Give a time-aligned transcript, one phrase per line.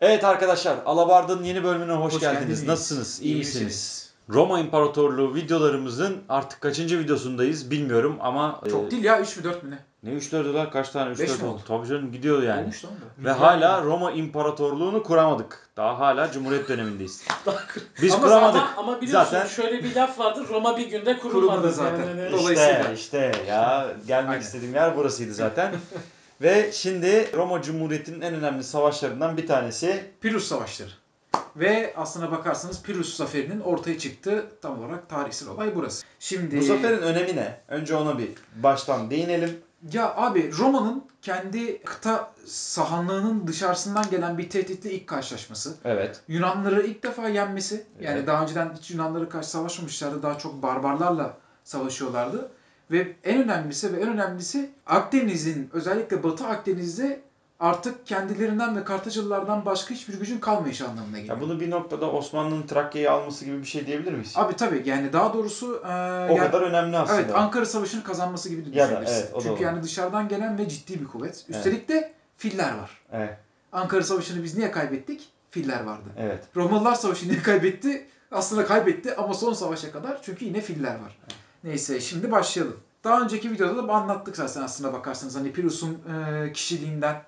[0.00, 2.40] Evet arkadaşlar, Alabard'ın yeni bölümüne hoş, Hoş geldiniz.
[2.40, 2.66] geldiniz.
[2.66, 3.20] Nasılsınız?
[3.20, 3.64] İyi, İyi misiniz?
[3.64, 4.06] misiniz?
[4.30, 9.62] Roma İmparatorluğu videolarımızın artık kaçıncı videosundayız bilmiyorum ama Çok e, değil ya 3 mü 4
[9.62, 9.78] mü ne?
[10.02, 11.54] ne 3 4 dolar kaç tane 3 Beş 4 mi oldu?
[11.54, 11.62] oldu?
[11.68, 12.62] Tabii canım gidiyor yani.
[12.62, 13.24] Olmuş lan da.
[13.24, 15.68] Ve hala Roma İmparatorluğunu kuramadık.
[15.76, 17.24] Daha hala Cumhuriyet dönemindeyiz.
[18.02, 18.60] Biz ama, kuramadık.
[18.60, 20.48] Ama, ama biliyorsun Zaten- şöyle bir laf vardır.
[20.48, 21.46] Roma bir günde kurulmadı.
[21.46, 21.98] Kurulmadı zaten.
[22.08, 22.26] Yani, Doğru.
[22.26, 24.40] İşte Dolayısıyla- işte ya gelmek Aynen.
[24.40, 25.72] istediğim yer burasıydı zaten.
[26.40, 30.90] Ve şimdi Roma Cumhuriyeti'nin en önemli savaşlarından bir tanesi Pirus Savaşları.
[31.56, 36.04] Ve aslına bakarsanız Pirus Zaferi'nin ortaya çıktığı tam olarak tarihsel olay burası.
[36.20, 37.60] Şimdi bu zaferin önemi ne?
[37.68, 39.58] Önce ona bir baştan değinelim.
[39.92, 45.74] ya abi Roma'nın kendi kıta sahanlığının dışarısından gelen bir tehditle ilk karşılaşması.
[45.84, 46.20] Evet.
[46.28, 47.86] Yunanları ilk defa yenmesi.
[48.00, 48.26] Yani Evet.
[48.26, 50.22] daha önceden hiç Yunanlara karşı savaşmamışlardı.
[50.22, 52.50] Daha çok barbarlarla savaşıyorlardı.
[52.90, 57.20] Ve en önemlisi ve en önemlisi Akdeniz'in özellikle Batı Akdeniz'de
[57.60, 61.36] artık kendilerinden ve Kartacılılardan başka hiçbir gücün kalmayışı anlamına geliyor.
[61.36, 64.32] Ya bunu bir noktada Osmanlı'nın Trakya'yı alması gibi bir şey diyebilir miyiz?
[64.36, 67.20] Abi tabii yani daha doğrusu e, o yani- kadar önemli aslında.
[67.20, 69.14] Evet Ankara Savaşı'nı kazanması gibi de da, düşünebilirsin.
[69.14, 69.60] evet, Çünkü olur.
[69.60, 71.44] yani dışarıdan gelen ve ciddi bir kuvvet.
[71.48, 72.90] Üstelik de filler var.
[73.12, 73.36] Evet.
[73.72, 75.28] Ankara Savaşı'nı biz niye kaybettik?
[75.50, 76.08] Filler vardı.
[76.18, 76.44] Evet.
[76.56, 78.06] Romalılar Savaşı niye kaybetti?
[78.32, 81.18] Aslında kaybetti ama son savaşa kadar çünkü yine filler var.
[81.66, 82.76] Neyse şimdi başlayalım.
[83.04, 85.36] Daha önceki videoda da anlattık zaten aslına bakarsanız.
[85.36, 87.22] Hani Pirus'un e, kişiliğinden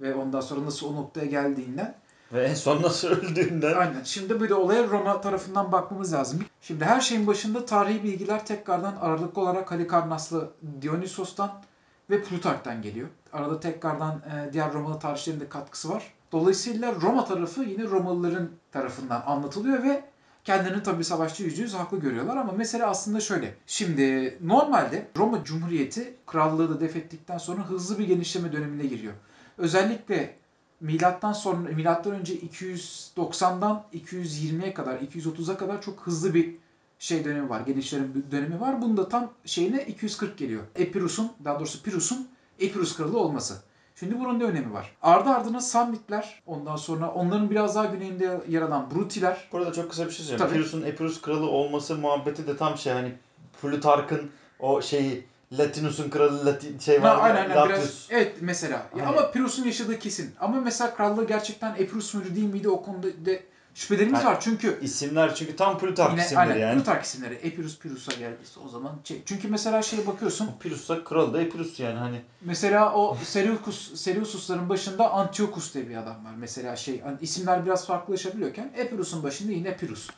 [0.00, 1.94] ve ondan sonra nasıl o noktaya geldiğinden.
[2.32, 3.74] Ve en son nasıl öldüğünden.
[3.74, 4.02] Aynen.
[4.02, 6.40] Şimdi bir de olaya Roma tarafından bakmamız lazım.
[6.62, 10.50] Şimdi her şeyin başında tarihi bilgiler tekrardan aralıklı olarak Halikarnaslı
[10.82, 11.62] Dionysos'tan
[12.10, 13.08] ve Plutark'tan geliyor.
[13.32, 16.14] Arada tekrardan e, diğer Romalı tarihçilerin de katkısı var.
[16.32, 20.04] Dolayısıyla Roma tarafı yine Romalıların tarafından anlatılıyor ve
[20.44, 23.54] kendilerini tabii savaşçı yüzde yüz haklı görüyorlar ama mesele aslında şöyle.
[23.66, 29.14] Şimdi normalde Roma Cumhuriyeti krallığı da defettikten sonra hızlı bir genişleme dönemine giriyor.
[29.58, 30.36] Özellikle
[30.80, 36.54] milattan sonra milattan önce 290'dan 220'ye kadar 230'a kadar çok hızlı bir
[36.98, 37.60] şey dönemi var.
[37.60, 38.82] Genişleme dönemi var.
[38.82, 40.62] Bunda tam şeyine 240 geliyor.
[40.76, 42.28] Epirus'un daha doğrusu Pirus'un
[42.60, 43.62] Epirus kralı olması.
[43.94, 44.96] Şimdi bunun ne önemi var?
[45.02, 49.48] Ardı ardına Samnitler, ondan sonra onların biraz daha güneyinde yer alan Brutiler.
[49.52, 50.52] Burada çok kısa bir şey söyleyeyim.
[50.52, 53.14] Pirus'un Epirus kralı olması muhabbeti de tam şey hani
[53.62, 57.16] Plutark'ın o şeyi Latinus'un kralı Latin şey Ha, var.
[57.16, 58.76] ya, aynen aynen biraz, evet mesela.
[58.76, 60.34] Ya Hani- ama Pirus'un yaşadığı kesin.
[60.40, 63.42] Ama mesela krallığı gerçekten Epirus muydu değil miydi o konuda de
[63.74, 64.40] şüphelerimiz Ha, var.
[64.40, 66.78] Çünkü İsimler çünkü tam Plutark Yine isimleri aynen yani.
[66.78, 67.34] Plutark isimleri.
[67.34, 69.22] Epirus Pirus'a geldiyse o zaman şey.
[69.26, 70.50] Çünkü mesela şeye bakıyorsun.
[70.60, 72.20] Pirus'ta kral da Epirus yani hani.
[72.40, 76.32] Mesela o Seleucus, Seleucus'ların başında Antiochus diye bir adam var.
[76.38, 80.08] Mesela şey hani isimler biraz farklılaşabiliyorken Epirus'un başında yine Epirus.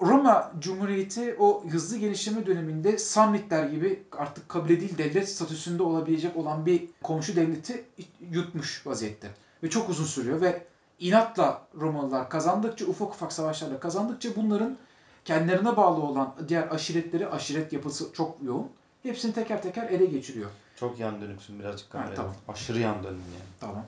[0.00, 6.66] Roma Cumhuriyeti o hızlı genişleme döneminde Samnitler gibi artık kabile değil devlet statüsünde olabilecek olan
[6.66, 7.84] bir komşu devleti
[8.30, 9.30] yutmuş vaziyette.
[9.62, 10.66] Ve çok uzun sürüyor ve
[11.02, 14.76] inatla Romalılar kazandıkça ufak ufak savaşlarla kazandıkça bunların
[15.24, 18.68] kendilerine bağlı olan diğer aşiretleri aşiret yapısı çok yoğun.
[19.02, 20.50] Hepsini teker teker ele geçiriyor.
[20.76, 22.14] Çok yan dönüksün birazcık kameraya.
[22.14, 22.34] tamam.
[22.48, 23.50] Aşırı yan döndün yani.
[23.60, 23.84] Tamam.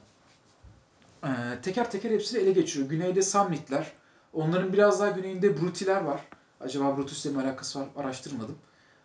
[1.25, 2.91] Ee, teker teker hepsini ele geçiriyor.
[2.91, 3.93] Güneyde Samnitler,
[4.33, 6.21] onların biraz daha güneyinde Brutiler var.
[6.61, 8.57] Acaba Brutus'la mi alakası var araştırmadım.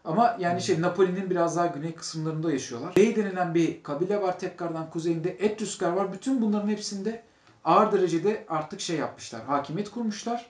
[0.06, 2.96] Ama yani şey Napoli'nin biraz daha güney kısımlarında yaşıyorlar.
[2.96, 5.30] Bey denilen bir kabile var tekrardan kuzeyinde.
[5.30, 6.14] Etrüskler var.
[6.14, 7.24] Bütün bunların hepsinde
[7.69, 9.44] ağır derecede artık şey yapmışlar.
[9.44, 10.46] Hakimiyet kurmuşlar.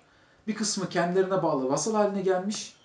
[0.48, 2.78] Bir kısmı kendilerine bağlı vasal haline gelmiş.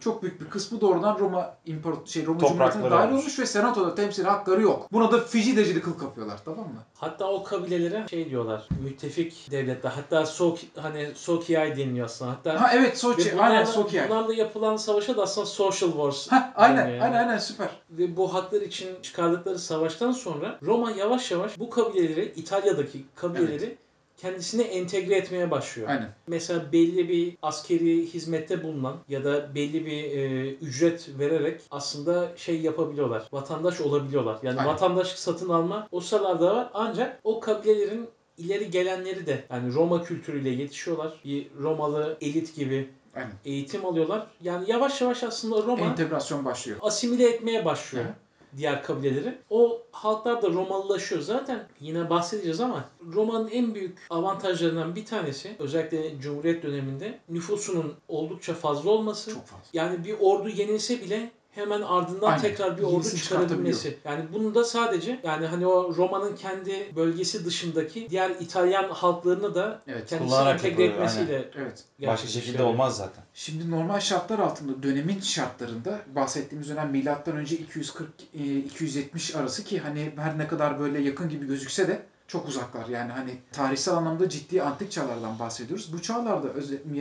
[0.00, 3.20] Çok büyük bir kısmı doğrudan Roma İmparator şey Roma Cumhuriyeti'ne dahil olmuş.
[3.20, 4.92] olmuş ve senatoda temsil hakları yok.
[4.92, 6.82] Buna da Fiji decili kıl kapıyorlar tamam mı?
[6.94, 8.68] Hatta o kabilelere şey diyorlar.
[8.82, 9.90] Müttefik devletler.
[9.90, 12.30] Hatta Sok hani Sokiay deniliyor aslında.
[12.30, 14.00] Hatta Ha evet bunlarla, Aynen Soki.
[14.00, 16.28] Ha bunlarla yapılan savaşa da aslında social wars.
[16.54, 17.04] aynen deniyor yani.
[17.04, 17.68] aynen aynen süper.
[17.90, 23.78] Ve bu haklar için çıkardıkları savaştan sonra Roma yavaş yavaş bu kabileleri, İtalya'daki kabileleri
[24.18, 25.88] kendisine entegre etmeye başlıyor.
[25.88, 26.14] Aynen.
[26.26, 32.60] Mesela belli bir askeri hizmette bulunan ya da belli bir e, ücret vererek aslında şey
[32.60, 33.28] yapabiliyorlar.
[33.32, 34.38] Vatandaş olabiliyorlar.
[34.42, 34.72] Yani Aynen.
[34.72, 36.70] vatandaşlık satın alma o sıralarda var.
[36.74, 38.08] Ancak o kabilelerin
[38.38, 41.12] ileri gelenleri de yani Roma kültürüyle yetişiyorlar.
[41.24, 43.32] Bir Romalı elit gibi Aynen.
[43.44, 44.26] eğitim alıyorlar.
[44.42, 46.78] Yani yavaş yavaş aslında Roma Entegrasyon başlıyor.
[46.82, 48.08] asimile etmeye başlıyor Hı.
[48.56, 49.38] Diğer kabileleri.
[49.50, 51.20] O halklar da Romalılaşıyor.
[51.20, 52.84] Zaten yine bahsedeceğiz ama
[53.14, 59.34] Roma'nın en büyük avantajlarından bir tanesi özellikle Cumhuriyet döneminde nüfusunun oldukça fazla olması.
[59.34, 59.64] Çok fazla.
[59.72, 62.40] Yani bir ordu yenilse bile hemen ardından Aynen.
[62.40, 63.98] tekrar bir ordu çıkarabilmesi.
[64.04, 69.82] Yani bunu da sadece yani hani o Roma'nın kendi bölgesi dışındaki diğer İtalyan halklarını da
[69.86, 70.06] Evet.
[70.10, 71.84] kendisine entegre etmesiyle Evet.
[72.06, 73.24] Başka şekilde olmaz zaten.
[73.34, 79.78] Şimdi normal şartlar altında dönemin şartlarında bahsettiğimiz dönem milattan önce 240 e, 270 arası ki
[79.78, 82.86] hani her ne kadar böyle yakın gibi gözükse de çok uzaklar.
[82.88, 85.92] Yani hani tarihsel anlamda ciddi antik çağlardan bahsediyoruz.
[85.92, 86.48] Bu çağlarda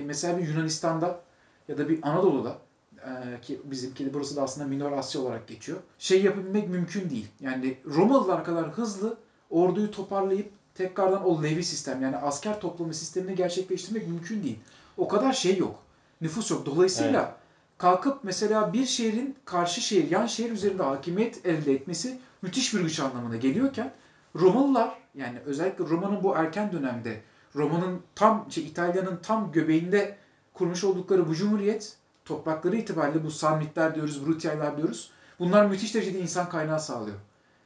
[0.05, 1.19] mesela bir Yunanistan'da
[1.67, 2.57] ya da bir Anadolu'da
[3.05, 5.77] e, ki bizimki de burası da aslında Minor Asya olarak geçiyor.
[5.99, 7.27] Şey yapabilmek mümkün değil.
[7.39, 9.17] Yani Romalılar kadar hızlı
[9.49, 14.59] orduyu toparlayıp tekrardan o levi sistem yani asker toplama sistemini gerçekleştirmek mümkün değil.
[14.97, 15.79] O kadar şey yok.
[16.21, 16.65] Nüfus yok.
[16.65, 17.35] Dolayısıyla
[17.77, 22.99] kalkıp mesela bir şehrin karşı şehir, yan şehir üzerinde hakimiyet elde etmesi müthiş bir güç
[22.99, 23.93] anlamına geliyorken
[24.35, 27.21] Romalılar yani özellikle Roma'nın bu erken dönemde
[27.55, 30.17] Roma'nın tam şey İtalya'nın tam göbeğinde
[30.53, 31.97] kurmuş oldukları bu cumhuriyet
[32.27, 35.11] toprakları itibariyle bu Sarmitler diyoruz, Brutiyaylar diyoruz.
[35.39, 37.17] Bunlar müthiş derecede insan kaynağı sağlıyor.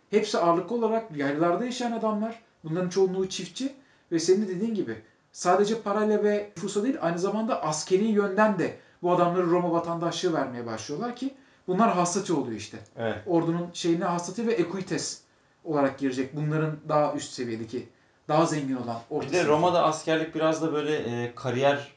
[0.09, 2.41] Hepsi ağırlıklı olarak yaylalarda yaşayan adamlar.
[2.63, 3.73] Bunların çoğunluğu çiftçi
[4.11, 8.77] ve senin de dediğin gibi sadece parayla ve nüfusa değil aynı zamanda askeri yönden de
[9.01, 11.33] bu adamları Roma vatandaşlığı vermeye başlıyorlar ki
[11.67, 12.77] bunlar hastati oluyor işte.
[12.97, 13.15] Evet.
[13.27, 15.21] Ordunun şeyine hastati ve equites
[15.63, 16.35] olarak girecek.
[16.35, 17.89] Bunların daha üst seviyedeki,
[18.27, 19.45] daha zengin olan orta Bir de.
[19.45, 21.91] Roma'da askerlik biraz da böyle e, kariyer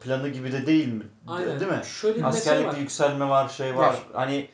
[0.00, 1.04] planı gibi de değil mi?
[1.28, 1.60] Aynen.
[1.60, 1.80] Değil mi?
[2.00, 2.76] Şöyle bir Askerlikte var.
[2.76, 3.86] yükselme var, şey var.
[3.88, 3.96] Var.
[4.12, 4.48] Hani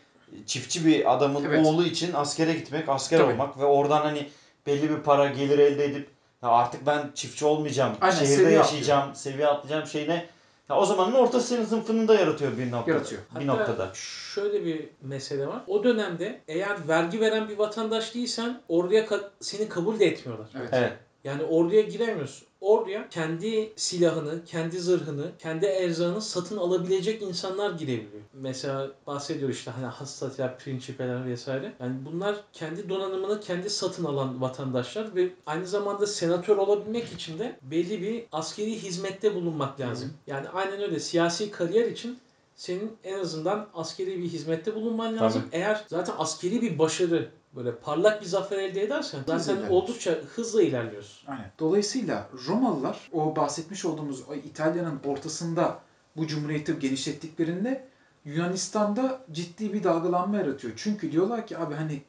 [0.46, 1.66] çiftçi bir adamın Evet.
[1.66, 3.32] oğlu için askere gitmek, asker Tabii.
[3.32, 4.28] olmak ve oradan hani
[4.66, 6.08] belli bir para gelir elde edip
[6.42, 10.26] ya artık ben çiftçi olmayacağım, Aynen, şehirde seviye yaşayacağım, seviye atlayacağım şeyine
[10.68, 12.96] ya o zamanın orta sınıfını da yaratıyor bir noktada.
[12.96, 13.22] Yaratıyor.
[13.40, 13.90] Bir Hatta noktada.
[13.94, 15.62] şöyle bir mesele var.
[15.66, 20.48] O dönemde eğer vergi veren bir vatandaş değilsen orduya ka- seni kabul de etmiyorlar.
[20.58, 20.68] Evet.
[20.72, 20.92] Evet.
[21.24, 22.46] Yani orduya giremiyorsun.
[22.60, 28.22] Orduya kendi silahını, kendi zırhını, kendi erzağını satın alabilecek insanlar girebiliyor.
[28.32, 31.72] Mesela bahsediyor işte hani hassasiyet, prinsipeler vesaire.
[31.80, 37.56] Yani bunlar kendi donanımını kendi satın alan vatandaşlar ve aynı zamanda senatör olabilmek için de
[37.62, 40.12] belli bir askeri hizmette bulunmak lazım.
[40.26, 42.18] Yani aynen öyle siyasi kariyer için
[42.60, 45.42] senin en azından askeri bir hizmette bulunman lazım.
[45.52, 49.74] Eğer zaten askeri bir başarı böyle parlak bir zafer elde edersen zaten ilerliyorsun.
[49.74, 51.28] oldukça hızlı ilerliyorsun.
[51.28, 51.52] Aynen.
[51.58, 55.80] Dolayısıyla Romalılar o bahsetmiş olduğumuz o İtalya'nın ortasında
[56.16, 57.88] bu cumhuriyeti genişlettiklerinde
[58.24, 60.72] Yunanistan'da ciddi bir dalgalanma yaratıyor.
[60.76, 62.02] Çünkü diyorlar ki abi hani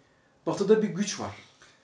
[0.45, 1.35] batıda bir güç var.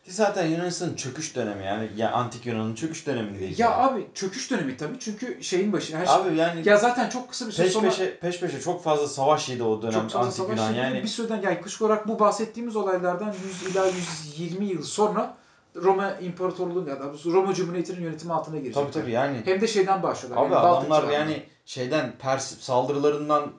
[0.08, 3.60] Ki Zaten Yunanistan'ın çöküş dönemi yani ya antik Yunan'ın çöküş dönemi değil.
[3.60, 6.16] Ya abi çöküş dönemi tabii çünkü şeyin başı her şey.
[6.16, 9.08] Abi yani Ya zaten çok kısa bir süre peş sonra peşe, peş peşe çok fazla
[9.08, 11.04] savaş yedi o dönem çok fazla antik savaş Yunan yani yani.
[11.04, 13.34] bir süreden yani yaklaşık olarak bu bahsettiğimiz olaylardan
[13.64, 15.38] 100 ila 120 yıl sonra
[15.76, 18.76] Roma İmparatorluğu ya da Roma Cumhuriyeti'nin yönetimi altına girecek.
[18.76, 19.42] Tabii tabii yani.
[19.46, 20.46] Hem de şeyden başlıyorlar.
[20.46, 23.52] Abi yani adamlar yani şeyden Pers saldırılarından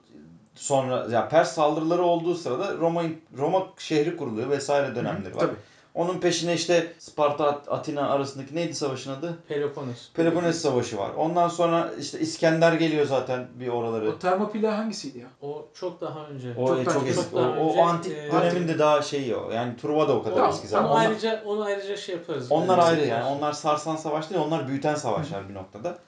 [0.55, 3.03] sonra ya Pers saldırıları olduğu sırada Roma
[3.39, 5.41] Roma şehri kuruluyor vesaire dönemleri var.
[5.41, 5.57] Tabii.
[5.99, 9.39] Onun peşine işte Sparta At- Atina arasındaki neydi savaşın adı?
[9.49, 10.09] Peloponnes.
[10.15, 11.11] Peloponnes Savaşı var.
[11.17, 14.11] Ondan sonra işte İskender geliyor zaten bir oraları.
[14.11, 15.27] O Termopile hangisiydi ya?
[15.43, 16.53] O çok daha önce.
[16.59, 17.31] O çok daha- çok eski.
[17.31, 19.51] çok O, o önce, antik e, dönemin de daha şeyi o.
[19.51, 20.85] Yani Truva da o kadar Tamam, eski zaten.
[20.85, 22.53] onu Onlar, ayrıca onu ayrıca şey yaparız.
[22.53, 23.25] onlar ayrı yani.
[23.25, 25.99] Onlar sarsan savaş değil, onlar büyüten savaşlar bir noktada.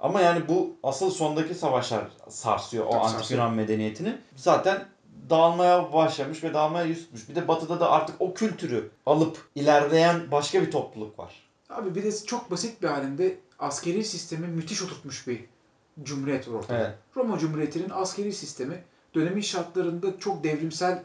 [0.00, 3.40] Ama yani bu asıl sondaki savaşlar sarsıyor o Tabii antik sarsıyor.
[3.40, 4.18] Yunan medeniyetini.
[4.36, 4.84] Zaten
[5.30, 7.28] dağılmaya başlamış ve dağılmaya yüz tutmuş.
[7.28, 11.48] Bir de batıda da artık o kültürü alıp ilerleyen başka bir topluluk var.
[11.70, 15.44] Abi bir de çok basit bir halinde askeri sistemi müthiş oturtmuş bir
[16.02, 16.78] cumhuriyet var ortada.
[16.78, 16.94] Evet.
[17.16, 18.84] Roma Cumhuriyeti'nin askeri sistemi
[19.14, 21.04] dönemin şartlarında çok devrimsel,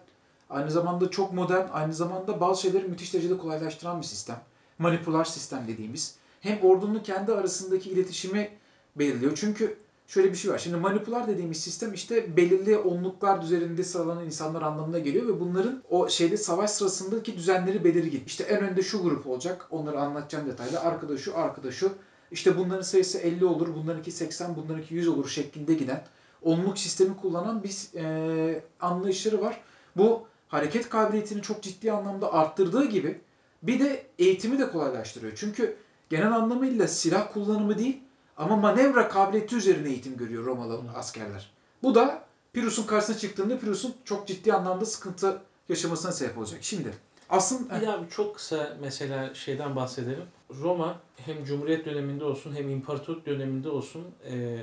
[0.50, 4.40] aynı zamanda çok modern, aynı zamanda bazı şeyleri müthiş derecede kolaylaştıran bir sistem.
[4.80, 6.16] Manipular sistem dediğimiz.
[6.42, 8.50] Hem ordunun kendi arasındaki iletişimi
[8.96, 9.32] belirliyor.
[9.36, 10.58] Çünkü şöyle bir şey var.
[10.58, 16.10] Şimdi manipular dediğimiz sistem işte belirli onluklar üzerinde sıralanan insanlar anlamına geliyor ve bunların o
[16.10, 18.24] şeyde savaş sırasındaki düzenleri belirgin.
[18.26, 19.68] İşte en önde şu grup olacak.
[19.72, 20.80] Onları anlatacağım detaylı.
[20.80, 21.92] Arkada şu, arkada şu.
[22.32, 26.04] İşte bunların sayısı 50 olur, bunlarınki 80, bunlarınki 100 olur şeklinde giden
[26.44, 29.62] onluk sistemi kullanan bir e, anlayışları var.
[29.98, 33.22] Bu hareket kabiliyetini çok ciddi anlamda arttırdığı gibi
[33.64, 35.34] bir de eğitimi de kolaylaştırıyor.
[35.36, 35.76] Çünkü
[36.10, 38.00] genel anlamıyla silah kullanımı değil
[38.44, 41.50] ama manevra kabiliyeti üzerine eğitim görüyor Romalı askerler.
[41.84, 42.24] Bu da
[42.54, 46.60] Pyrrhus'un karşısına çıktığında Pyrrhus'un çok ciddi anlamda sıkıntı yaşamasına sebep olacak.
[46.64, 46.94] Şimdi
[47.30, 50.24] aslında Bir bir çok kısa mesela şeyden bahsedelim.
[50.62, 54.58] Roma hem Cumhuriyet döneminde olsun hem İmparatorluk döneminde olsun e,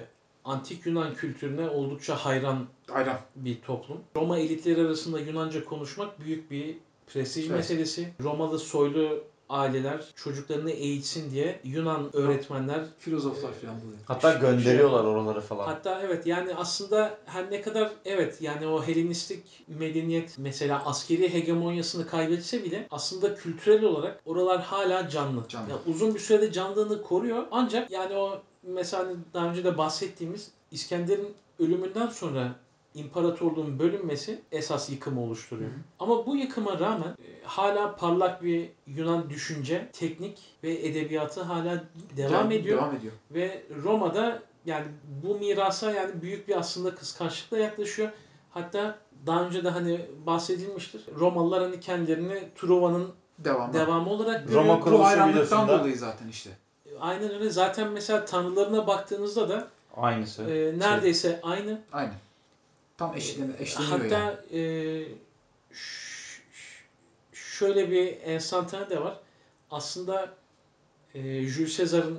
[0.45, 4.01] antik Yunan kültürüne oldukça hayran aynen bir toplum.
[4.17, 7.57] Roma elitleri arasında Yunanca konuşmak büyük bir prestij Evet.
[7.57, 8.13] meselesi.
[8.23, 13.87] Romalı soylu aileler çocuklarını eğitsin diye Yunan öğretmenler filozoflar falan bu.
[14.05, 15.67] Hatta Şey- gönderiyorlar oraları falan.
[15.67, 22.07] Hatta evet yani aslında her ne kadar evet yani o Helenistik medeniyet mesela askeri hegemonyasını
[22.07, 25.49] kaybetse bile aslında kültürel olarak oralar hala canlı.
[25.49, 25.71] Canlı.
[25.71, 27.45] Yani uzun bir sürede canlılığını koruyor.
[27.51, 32.55] Ancak yani o mesela hani daha önce de bahsettiğimiz İskender'in ölümünden sonra
[32.95, 35.71] imparatorluğun bölünmesi esas yıkımı oluşturuyor.
[35.99, 41.85] Ama bu yıkıma rağmen e, hala parlak bir Yunan düşünce, teknik ve edebiyatı hala
[42.17, 42.79] devam ediyor.
[42.79, 43.13] Devam ediyor.
[43.31, 44.85] Ve Roma'da yani
[45.25, 48.09] bu mirasa yani büyük bir aslında kıskançlıkla yaklaşıyor.
[48.51, 51.03] Hatta daha önce de hani bahsedilmiştir.
[51.19, 53.73] Romalılar hani kendilerini Truva'nın Devamı.
[53.73, 54.65] devamı olarak görüyor.
[54.65, 56.51] Roma Bu hayranlıktan dolayı zaten işte.
[57.01, 57.51] Aynen öyle.
[57.51, 60.43] Zaten mesela tanrılarına baktığınızda da Aynısı.
[60.43, 61.81] e, neredeyse aynı.
[61.93, 62.15] Aynen.
[63.01, 64.37] Tam eşlen, eşleniyor Hatta yani.
[64.53, 64.63] e,
[67.33, 69.21] şöyle bir enstantane de var.
[69.71, 70.29] Aslında
[71.15, 72.19] e, Jules Caesar'ın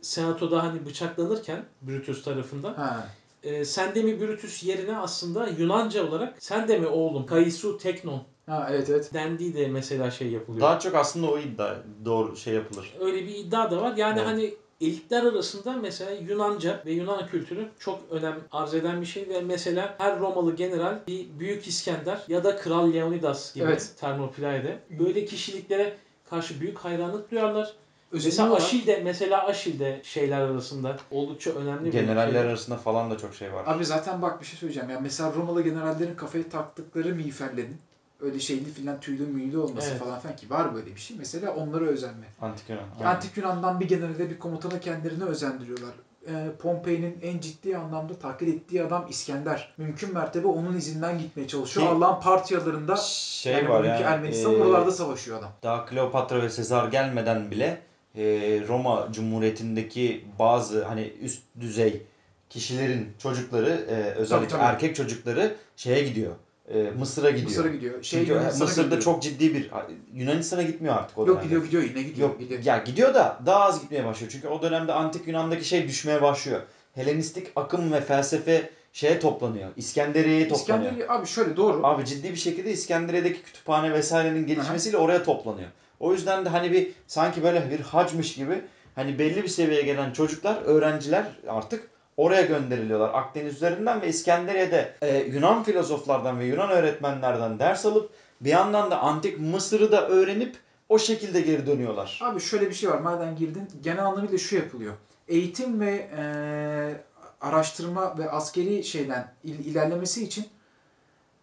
[0.00, 3.08] senatoda hani bıçaklanırken Brutus tarafından Ha.
[3.42, 8.22] e, sen de mi Brutus yerine aslında Yunanca olarak sen de mi oğlum Kaisu Teknon
[8.46, 9.10] ha evet evet.
[9.14, 10.60] dendiği de mesela şey yapılıyor.
[10.60, 12.94] Daha çok aslında o iddia doğru şey yapılır.
[13.00, 13.96] Öyle bir iddia da var.
[13.96, 14.28] Yani Evet.
[14.28, 19.40] hani elitler arasında mesela Yunanca ve Yunan kültürü çok önem arz eden bir şey ve
[19.40, 23.92] mesela her Romalı general bir Büyük İskender ya da Kral Leonidas gibi Evet.
[24.00, 25.96] Termopilai'de böyle kişiliklere
[26.30, 27.72] karşı büyük hayranlık duyarlar.
[28.12, 28.56] Mesela Özeniyorlar.
[28.66, 32.40] Aşil de mesela Aşil de şeyler arasında oldukça önemli bir Generaller şey.
[32.40, 33.64] arasında falan da çok şey var.
[33.66, 34.90] Abi zaten bak bir şey söyleyeceğim.
[34.90, 37.76] Ya mesela Romalı generallerin kafaya taktıkları miğferlerin
[38.20, 40.00] öyle şeyli filan tüylü müylü olması Evet.
[40.00, 41.16] falan filan ki var böyle bir şey.
[41.16, 42.26] Mesela onlara özenme.
[42.40, 43.10] Antik Yunan.
[43.12, 45.90] Antik Yunan'dan bir generale bir komutana kendilerini özendiriyorlar.
[46.28, 49.74] Ee, Pompei'nin en ciddi anlamda taklit ettiği adam İskender.
[49.78, 51.86] Mümkün mertebe onun izinden gitmeye çalışıyor.
[51.86, 54.10] Ki- Allah'ın partiyalarında Şey yani var bugünkü ya.
[54.10, 55.52] Ermenistan e, oralarda savaşıyor adam.
[55.62, 57.80] daha Kleopatra ve Sezar gelmeden bile
[58.14, 58.22] e,
[58.68, 62.02] Roma Cumhuriyeti'ndeki bazı hani üst düzey
[62.50, 64.72] kişilerin çocukları e, özellikle Tabii, tabii.
[64.72, 66.32] erkek çocukları şeye gidiyor.
[66.74, 67.48] E, Mısır'a gidiyor.
[67.48, 68.02] Mısır'a gidiyor.
[68.02, 69.02] Şey Çünkü Yunanistan'a Mısır'da gidiyor.
[69.02, 69.70] çok ciddi bir
[70.14, 71.44] Yunanistan'a gitmiyor artık o Yok dönemde.
[71.44, 72.28] gidiyor gidiyor yine gidiyor.
[72.28, 72.62] Yok gidiyor.
[72.64, 74.32] ya gidiyor da daha az gitmeye başlıyor.
[74.32, 76.60] Çünkü o dönemde antik Yunan'daki şey düşmeye başlıyor.
[76.94, 79.68] Helenistik akım ve felsefe şeye toplanıyor.
[79.76, 80.78] İskenderiye'ye toplanıyor.
[80.90, 81.86] İskenderiye abi şöyle doğru.
[81.86, 85.68] Abi ciddi bir şekilde İskenderiye'deki kütüphane vesairenin gelişmesiyle oraya toplanıyor.
[86.00, 88.60] O yüzden de hani bir sanki böyle bir hacmış gibi
[88.94, 95.18] hani belli bir seviyeye gelen çocuklar, öğrenciler artık oraya gönderiliyorlar Akdeniz üzerinden ve İskenderiye'de e,
[95.18, 100.56] Yunan filozoflardan ve Yunan öğretmenlerden ders alıp bir yandan da antik Mısır'ı da öğrenip
[100.88, 102.20] o şekilde geri dönüyorlar.
[102.22, 102.98] Abi şöyle bir şey var.
[102.98, 104.94] Madem girdin genel anlamıyla şu yapılıyor.
[105.28, 107.00] Eğitim ve eee,
[107.40, 110.46] araştırma ve askeri şeyden il- ilerlemesi için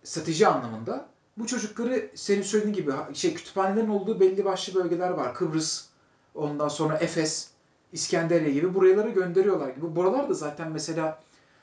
[0.04, 1.06] strateji anlamında
[1.38, 5.34] bu çocukları senin söylediğin gibi şey kütüphanelerin olduğu belli başlı bölgeler var.
[5.34, 5.86] Kıbrıs,
[6.36, 7.50] ondan sonra Efes,
[7.94, 9.96] İskenderiye gibi buralara gönderiyorlar gibi.
[9.96, 11.20] Buralar da zaten mesela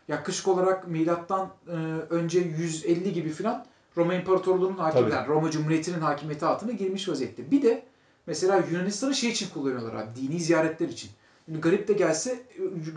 [0.09, 1.75] yaklaşık olarak milattan eee,
[2.11, 5.17] önce 150 gibi filan Roma İmparatorluğu'nun hakimiyeti.
[5.29, 7.51] Roma Cumhuriyeti'nin hakimiyeti altına girmiş vaziyette.
[7.51, 7.83] Bir de
[8.27, 11.11] Mesela Yunanistan'ı şey için kullanıyorlar abi, dini ziyaretler için.
[11.45, 12.43] Şimdi garip de gelse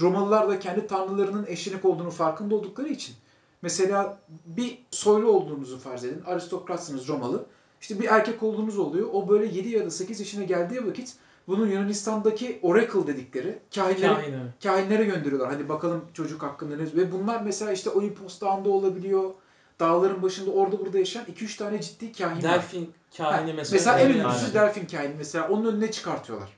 [0.02, 3.16] Romalılar da kendi tanrılarının eşlenik olduğunu farkında oldukları için.
[3.62, 6.22] Mesela bir soylu olduğunuzu farz edin.
[6.26, 7.46] Aristokratsınız Romalı.
[7.82, 9.10] İşte bir erkek olduğunuz oluyor.
[9.14, 11.14] O böyle 7 ya da 8 yaşına geldiği vakit
[11.48, 14.54] bunun Yunanistan'daki oracle dedikleri kahinlere, Aynen.
[14.64, 15.52] kahinlere gönderiyorlar.
[15.54, 16.84] Hadi bakalım çocuk hakkında ne?
[16.84, 19.32] Ve bunlar mesela işte Olimpos Dağı'nda olabiliyor.
[19.80, 22.42] Dağların başında orada burada yaşayan 2-3 tane ciddi kahin var.
[22.54, 23.76] Delfin kahini Ha, mesela.
[23.78, 24.20] Mesela en Aynen.
[24.26, 26.50] ünlüsü Delfin kahini mesela onun önüne çıkartıyorlar.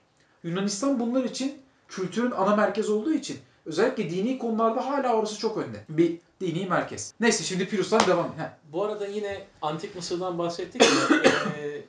[0.43, 1.53] Yunanistan bunlar için
[1.87, 5.77] kültürün ana merkez olduğu için özellikle dini konularda hala orası çok önde.
[5.89, 7.13] Bir dini merkez.
[7.19, 8.25] Neyse şimdi Pirus'tan devam.
[8.37, 8.49] Heh.
[8.71, 10.87] Bu arada yine Antik Mısır'dan bahsettik ya.
[11.57, 11.85] eee,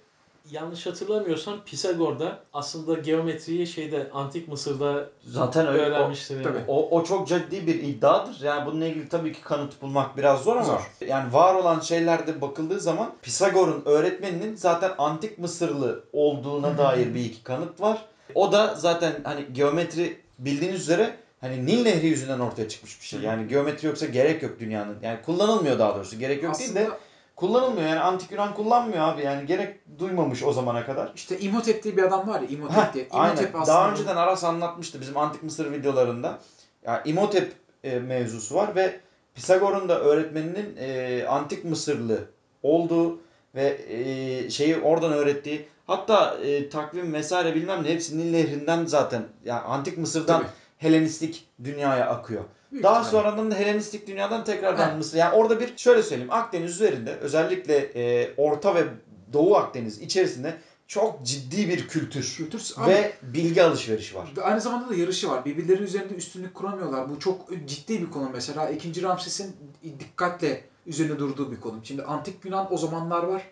[0.51, 5.83] yanlış hatırlamıyorsam Pisagor'da aslında geometriyi şeyde Antik Mısır'da Zaten öyle.
[5.83, 6.35] O, öğrenmiştir.
[6.35, 6.45] yani.
[6.45, 6.59] tabii.
[6.69, 8.41] o, o çok ciddi bir iddiadır.
[8.43, 11.07] Yani bununla ilgili tabii ki kanıt bulmak biraz zor ama Zor.
[11.07, 17.43] yani var olan şeylerde bakıldığı zaman Pisagor'un öğretmeninin zaten antik Mısırlı olduğuna dair bir iki
[17.43, 18.05] kanıt var.
[18.35, 23.21] O da zaten hani geometri bildiğiniz üzere hani Nil Nehri yüzünden ortaya çıkmış bir şey.
[23.21, 24.97] Yani geometri yoksa gerek yok dünyanın.
[25.03, 26.19] Yani kullanılmıyor daha doğrusu.
[26.19, 26.99] Gerek yok değil de Aslında
[27.37, 27.89] kullanılmıyor.
[27.89, 29.23] Yani antik Yunan kullanmıyor abi.
[29.23, 31.13] Yani gerek duymamış o zamana kadar.
[31.15, 33.09] işte İmhotep diye bir adam var ya İmhotep Heh, diye.
[33.11, 33.33] aynen.
[33.33, 36.39] İmhotep aslında Daha önceden Aras anlatmıştı bizim Antik Mısır videolarında.
[36.87, 37.53] Ya İmhotep
[37.85, 39.01] e, mevzusu var ve
[39.35, 42.19] Pisagor'un da öğretmeninin e, Antik Mısırlı
[42.63, 43.19] olduğu
[43.55, 49.23] ve e, şeyi oradan öğrettiği hatta e, takvim vesaire bilmem ne hepsi Nil Nehri'nden zaten
[49.45, 50.51] yani Antik Mısır'dan Tabii.
[50.79, 52.45] Helenistik dünyaya akıyor.
[52.73, 53.23] Büyük Daha ihtimalle.
[53.25, 54.97] sonradan da Helenistik dünyadan tekrardan Heh.
[54.97, 55.19] Mısır.
[55.19, 58.85] Yani orada bir şöyle söyleyeyim Akdeniz üzerinde özellikle e, Orta ve
[59.33, 60.57] Doğu Akdeniz içerisinde
[60.87, 64.29] çok ciddi bir kültür kültür abi, ve bilgi alışverişi var.
[64.43, 65.45] Aynı zamanda da yarışı var.
[65.45, 67.11] Birbirleri üzerinde üstünlük kuramıyorlar.
[67.11, 68.71] Bu çok ciddi bir konu mesela.
[68.71, 69.03] 2.
[69.03, 69.57] Ramses'in
[70.01, 71.81] dikkatle üzerine durduğu bir konu.
[71.85, 73.43] Şimdi Antik Yunan o zamanlar var.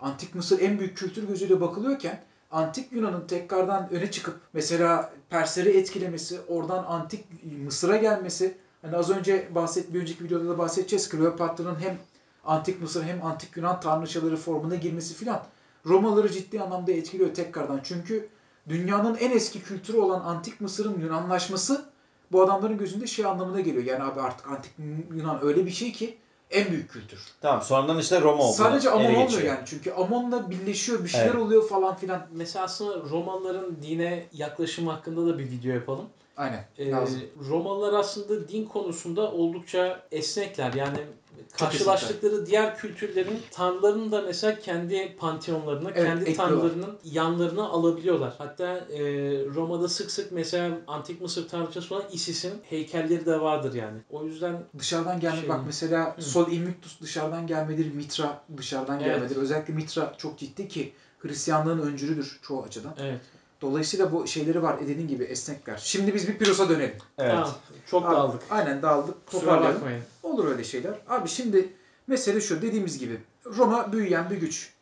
[0.00, 2.20] Antik Mısır en büyük kültür gözüyle bakılıyorken
[2.52, 7.24] Antik Yunan'ın tekrardan öne çıkıp mesela Persleri etkilemesi, oradan Antik
[7.64, 11.08] Mısır'a gelmesi, Hani az önce bahset bir önceki videoda da bahsedeceğiz.
[11.08, 11.98] Kleopatra'nın hem
[12.44, 15.42] antik Mısır hem antik Yunan tanrıçaları formuna girmesi filan
[15.86, 17.80] Romalıları ciddi anlamda etkiliyor tekrardan.
[17.82, 18.28] Çünkü
[18.68, 21.84] dünyanın en eski kültürü olan antik Mısır'ın Yunanlaşması
[22.32, 23.84] bu adamların gözünde şey anlamına geliyor.
[23.84, 24.72] Yani abi artık antik
[25.14, 26.18] Yunan öyle bir şey ki
[26.52, 27.20] en büyük kültür.
[27.40, 28.52] Tamam sonradan işte Roma oldu.
[28.56, 29.42] Sadece Amon olmuyor geçiyor.
[29.42, 29.60] yani.
[29.66, 31.36] Çünkü Amon'la birleşiyor, bir şeyler Evet.
[31.36, 32.26] oluyor falan filan.
[32.32, 36.06] Mesela aslında Romalıların dine yaklaşımı hakkında da bir video yapalım.
[36.36, 36.64] Aynen.
[36.78, 37.20] Ee, lazım.
[37.48, 40.72] Romalılar aslında din konusunda oldukça esnekler.
[40.72, 40.98] Yani
[41.52, 46.48] karşılaştıkları diğer kültürlerin tanrılarını da mesela kendi panteonlarına, Evet, kendi ekliyorlar.
[46.60, 48.34] tanrılarının yanlarına alabiliyorlar.
[48.38, 49.00] Hatta e,
[49.54, 53.98] Roma'da sık sık mesela antik Mısır tanrıçası olan Isis'in heykelleri de vardır yani.
[54.10, 56.22] O yüzden Dışarıdan gelme Şey- bak mesela Hı.
[56.22, 59.14] Sol Invictus dışarıdan gelmedir, Mitra dışarıdan Evet.
[59.14, 59.36] gelmedir.
[59.36, 62.94] Özellikle Mitra çok ciddi ki Hristiyanlığın öncülüdür çoğu açıdan.
[63.00, 63.20] evet.
[63.62, 65.76] Dolayısıyla bu şeyleri var dediğin gibi esnekler.
[65.76, 66.96] Şimdi biz bir Piros'a dönelim.
[67.18, 67.32] Evet.
[67.32, 67.50] Tamam,
[67.86, 68.42] çok Abi, dağıldık.
[68.50, 69.26] Aynen dağıldık.
[69.26, 69.82] Toparlayalım.
[70.22, 70.94] Olur öyle şeyler.
[71.08, 71.68] Abi şimdi
[72.06, 74.72] mesele şu dediğimiz gibi Roma büyüyen bir güç.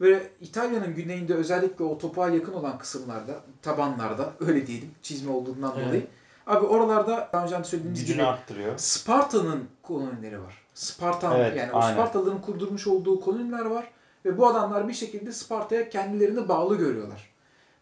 [0.00, 5.86] Ve İtalya'nın güneyinde özellikle o topağa yakın olan kısımlarda, tabanlarda öyle diyelim çizme olduğundan Evet.
[5.88, 6.06] dolayı.
[6.46, 8.78] Abi oralarda daha önce de söylediğimiz Gücünü gibi arttırıyor.
[8.78, 10.62] Sparta'nın kolonileri var.
[10.74, 11.94] Spartan Evet, yani o aynen.
[11.94, 13.90] Spartalıların kurdurmuş olduğu koloniler var.
[14.24, 17.29] Ve bu adamlar bir şekilde Sparta'ya kendilerini bağlı görüyorlar.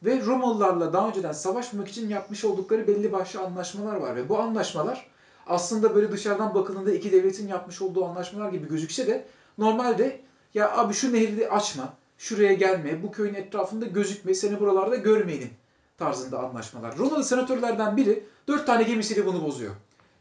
[0.03, 4.17] Ve Romalılarla daha önceden savaşmamak için yapmış oldukları belli başlı anlaşmalar var.
[4.17, 5.11] Ve bu anlaşmalar
[5.47, 9.27] aslında böyle dışarıdan bakıldığında iki devletin yapmış olduğu anlaşmalar gibi gözükse de
[9.59, 10.21] normalde
[10.55, 15.51] ya abi şu nehri açma, şuraya gelme, bu köyün etrafında gözükme, seni buralarda görmeyelim
[15.99, 16.99] tarzında anlaşmalar.
[16.99, 19.75] Romalı senatörlerden biri dört tane gemisiyle bunu bozuyor.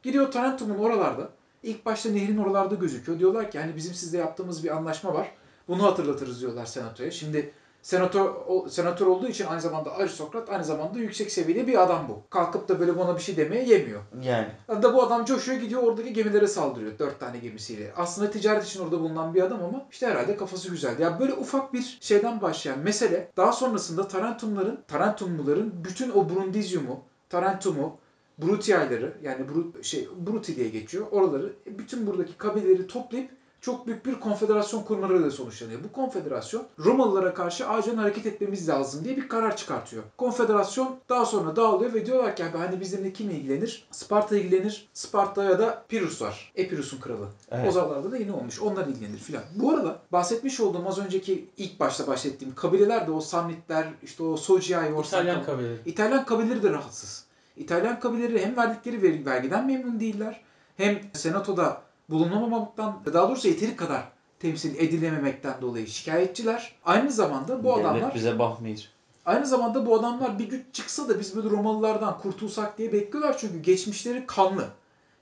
[0.03, 1.29] Gidiyor Tarentum'un oralarda.
[1.63, 3.19] ilk başta nehrin oralarda gözüküyor.
[3.19, 5.31] Diyorlar ki hani bizim sizle yaptığımız bir anlaşma var.
[5.67, 7.11] Bunu hatırlatırız diyorlar senatoya.
[7.11, 7.53] Şimdi
[7.87, 12.21] senatör, o, senatör olduğu için aynı zamanda aristokrat, aynı zamanda yüksek seviyeli bir adam bu.
[12.29, 14.01] Kalkıp da böyle bana bir şey demeye yemiyor.
[14.21, 14.47] Yani.
[14.67, 16.99] Da bu adam coşuyor gidiyor oradaki gemilere saldırıyor.
[16.99, 17.93] Dört tane gemisiyle.
[17.97, 21.01] Aslında ticaret için orada bulunan bir adam ama işte herhalde kafası güzeldi.
[21.01, 27.97] Ya böyle ufak bir şeyden başlayan mesele daha sonrasında Tarentumların, Tarentumluların bütün o Brundizium'u, Tarentum'u,
[28.37, 31.05] Brutiayları yani Brut, şey Bruti diye geçiyor.
[31.11, 33.29] Oraları bütün buradaki kabileleri toplayıp
[33.67, 35.83] çok büyük bir konfederasyon kurmalarıyla sonuçlanıyor.
[35.83, 40.03] Bu konfederasyon Romalılara karşı acilen hareket etmemiz lazım diye bir karar çıkartıyor.
[40.17, 43.87] Konfederasyon daha sonra dağılıyor ve diyorlar ki abi hani bizimle kim ilgilenir?
[43.91, 44.87] Sparta ilgilenir.
[44.93, 46.51] Sparta'ya da Pirus var.
[46.55, 47.27] Epirus'un kralı.
[47.51, 47.67] Evet.
[47.67, 48.61] O zamanlarda da yeni olmuş.
[48.61, 49.43] Onlar ilgilenir filan.
[49.55, 54.37] Bu arada bahsetmiş olduğum az önceki ilk başta bahsettiğim kabileler de o Samnitler, işte o
[54.37, 55.79] Sociai, İtalyan kabileleri.
[55.85, 57.25] İtalyan kabileleri de rahatsız.
[57.57, 60.41] İtalyan kabileleri hem verdikleri ver- vergiden memnun değiller,
[60.77, 64.03] hem senatoda bulunamamaktan, daha doğrusu yeteri kadar
[64.39, 66.75] temsil edilememekten dolayı şikayetçiler.
[66.85, 68.79] Aynı zamanda bu Devlet adamlar bize bakmıyor.
[69.25, 73.59] aynı zamanda bu adamlar bir güç çıksa da biz böyle Romalılardan kurtulsak diye bekliyorlar çünkü
[73.59, 74.65] geçmişleri kanlı.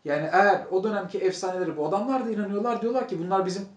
[0.06, 3.68] Yani eğer o dönemki efsaneleri bu adamlar da inanıyorlar diyorlar ki bunlar bizim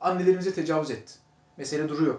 [0.00, 1.12] annelerimize tecavüz etti.
[1.56, 2.14] Mesele duruyor.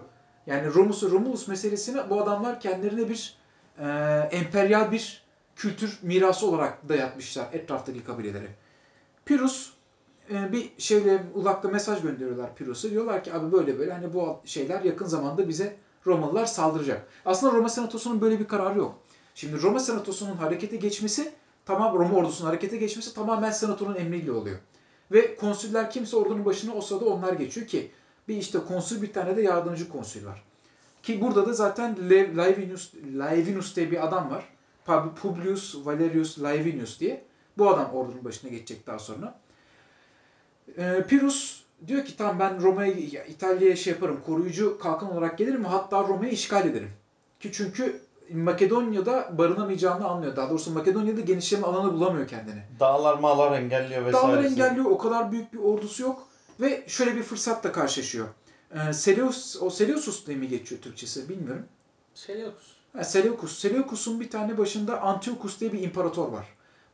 [0.46, 3.36] Yani Romulus Romulus meselesini bu adamlar kendilerine bir
[3.78, 3.86] e,
[4.32, 5.22] emperyal bir
[5.56, 8.48] kültür mirası olarak dayatmışlar etraftaki kabilelere.
[9.24, 9.75] Pirus
[10.30, 12.90] bir şeyle ulakta mesaj gönderiyorlar Pirus'a.
[12.90, 17.06] Diyorlar ki abi böyle böyle hani bu şeyler yakın zamanda bize Romalılar saldıracak.
[17.24, 18.98] Aslında Roma Senatosu'nun böyle bir kararı yok.
[19.34, 21.32] Şimdi Roma Senatosu'nun harekete geçmesi
[21.64, 24.58] tamam Roma ordusunun harekete geçmesi tamamen Senato'nun emriyle oluyor.
[25.12, 27.90] Ve konsüller kimse ordunun başına o sırada onlar geçiyor ki
[28.28, 30.42] bir işte konsül bir tane de yardımcı konsül var.
[31.02, 34.44] Ki burada da zaten Lev, Laevinus, Laevinus diye bir adam var.
[34.86, 37.24] Pub- Publius Valerius Laevinus diye.
[37.58, 39.40] Bu adam ordunun başına geçecek daha sonra.
[40.78, 46.08] Ee, Pirus diyor ki tamam ben Roma'ya, İtalya'ya şey yaparım, koruyucu kalkan olarak gelirim hatta
[46.08, 46.90] Roma'yı işgal ederim.
[47.40, 48.00] Ki çünkü
[48.34, 50.36] Makedonya'da barınamayacağını anlıyor.
[50.36, 52.62] Daha doğrusu Makedonya'da genişleme alanı bulamıyor kendini.
[52.80, 54.26] Dağlar mağlar engelliyor vesaire.
[54.26, 54.84] Dağları engelliyor.
[54.84, 56.26] O kadar büyük bir ordusu yok.
[56.60, 58.28] Ve şöyle bir fırsatla karşılaşıyor.
[58.74, 61.64] Ee, Seleus, o Seleucus diye mi geçiyor Türkçesi bilmiyorum.
[62.14, 62.76] Seleucus.
[62.92, 63.58] Ha, Seleucus.
[63.58, 66.46] Seleucus'un bir tane başında Antiochus diye bir imparator var.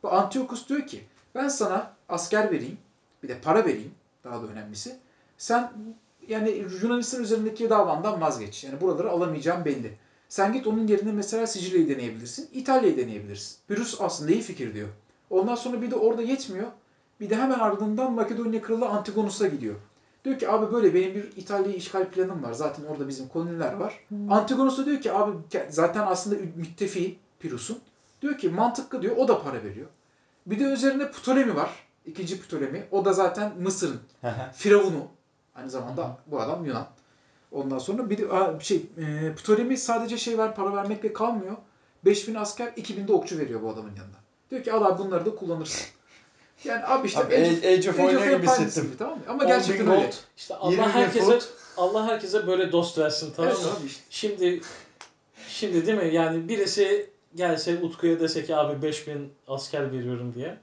[0.03, 1.03] Bu Antiochus diyor ki
[1.35, 2.77] ben sana asker vereyim.
[3.23, 3.91] Bir de para vereyim.
[4.23, 4.95] Daha da önemlisi.
[5.37, 5.71] Sen
[6.27, 8.63] yani Yunanistan üzerindeki davandan vazgeç.
[8.63, 9.97] Yani buraları alamayacağım belli.
[10.29, 12.49] Sen git onun yerine mesela Sicilya'yı deneyebilirsin.
[12.53, 13.57] İtalya'yı deneyebilirsin.
[13.67, 14.89] Pyrrhus aslında iyi fikir diyor.
[15.29, 16.67] Ondan sonra bir de orada yetmiyor.
[17.19, 19.75] Bir de hemen ardından Makedonya kralı Antigonus'a gidiyor.
[20.25, 22.53] Diyor ki abi böyle benim bir İtalya'yı işgal planım var.
[22.53, 23.99] Zaten orada bizim koloniler var.
[24.29, 25.31] Antigonus da diyor ki abi
[25.69, 27.79] zaten aslında müttefi Pyrrhus'un.
[28.21, 29.87] Diyor ki mantıklı diyor o da para veriyor.
[30.45, 31.82] Bir de üzerine Ptolemy var.
[32.05, 32.83] İkinci Ptolemy.
[32.91, 33.99] O da zaten Mısır'ın
[34.53, 35.07] firavunu.
[35.55, 36.87] Aynı zamanda bu adam Yunan.
[37.51, 38.23] Ondan sonra bir de
[38.59, 41.57] şey e, Ptolemy sadece şey ver para vermekle kalmıyor.
[42.05, 44.17] 5000 asker 2000 de okçu veriyor bu adamın yanına.
[44.51, 45.85] Diyor ki al abi bunları da kullanırsın.
[46.63, 48.83] Yani abi işte Abi, Age- Age of oynuyor gibi hissettim.
[48.87, 49.23] gibi, tamam mı?
[49.27, 50.01] Ama 10.000 gerçekten öyle.
[50.05, 50.13] gold.
[50.37, 51.39] İşte 20 Allah herkese.
[51.77, 53.71] Allah herkese böyle dost versin tamam Evet mı?
[53.79, 54.03] abi işte.
[54.09, 54.61] Şimdi
[55.47, 56.13] şimdi değil mi?
[56.15, 60.57] Yani birisi gelse Utku'ya dese ki abi 5000 asker veriyorum diye.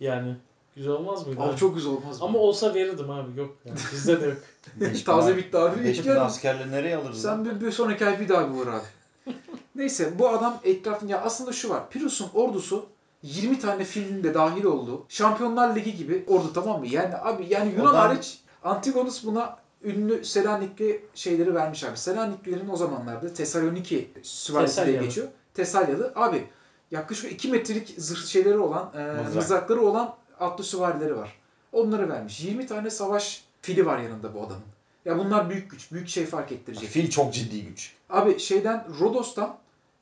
[0.00, 0.36] Yani
[0.78, 1.40] güzel olmaz mıydı?
[1.42, 2.26] Abi çok güzel olmaz mı?
[2.26, 3.78] Ama olsa verirdim abi yok yani.
[3.92, 4.36] Bizde de yok.
[5.04, 5.84] Taze bitti abi.
[5.84, 7.22] Beş Hiç bin askerle nereye alırız?
[7.22, 9.34] Sen bir, bir sonraki ay bir daha bir uğra abi.
[9.74, 11.90] Neyse bu adam etrafında ya aslında şu var.
[11.90, 12.86] Pirus'un ordusu
[13.22, 16.86] 20 tane filmin de dahil olduğu Şampiyonlar Ligi gibi ordu tamam mı?
[16.86, 21.96] Yani abi yani Yunan Adam- hariç Antigonus buna ünlü Selanikli şeyleri vermiş abi.
[21.96, 25.28] Selaniklilerin o zamanlarda Tesaloniki süvarisi diye geçiyor.
[25.54, 26.12] Tesalyalı.
[26.16, 26.46] Abi
[26.90, 29.34] yaklaşık 2 metrelik zırh şeyleri olan, e, Mızrak.
[29.34, 31.38] mızrakları olan atlı süvarileri var.
[31.72, 32.40] Onları vermiş.
[32.44, 34.62] 20 tane savaş fili var yanında bu adamın.
[35.04, 35.92] Ya bunlar büyük güç.
[35.92, 36.88] Büyük şey fark ettirecek.
[36.88, 37.92] Fil çok ciddi güç.
[38.10, 39.56] Abi şeyden Rodos'tan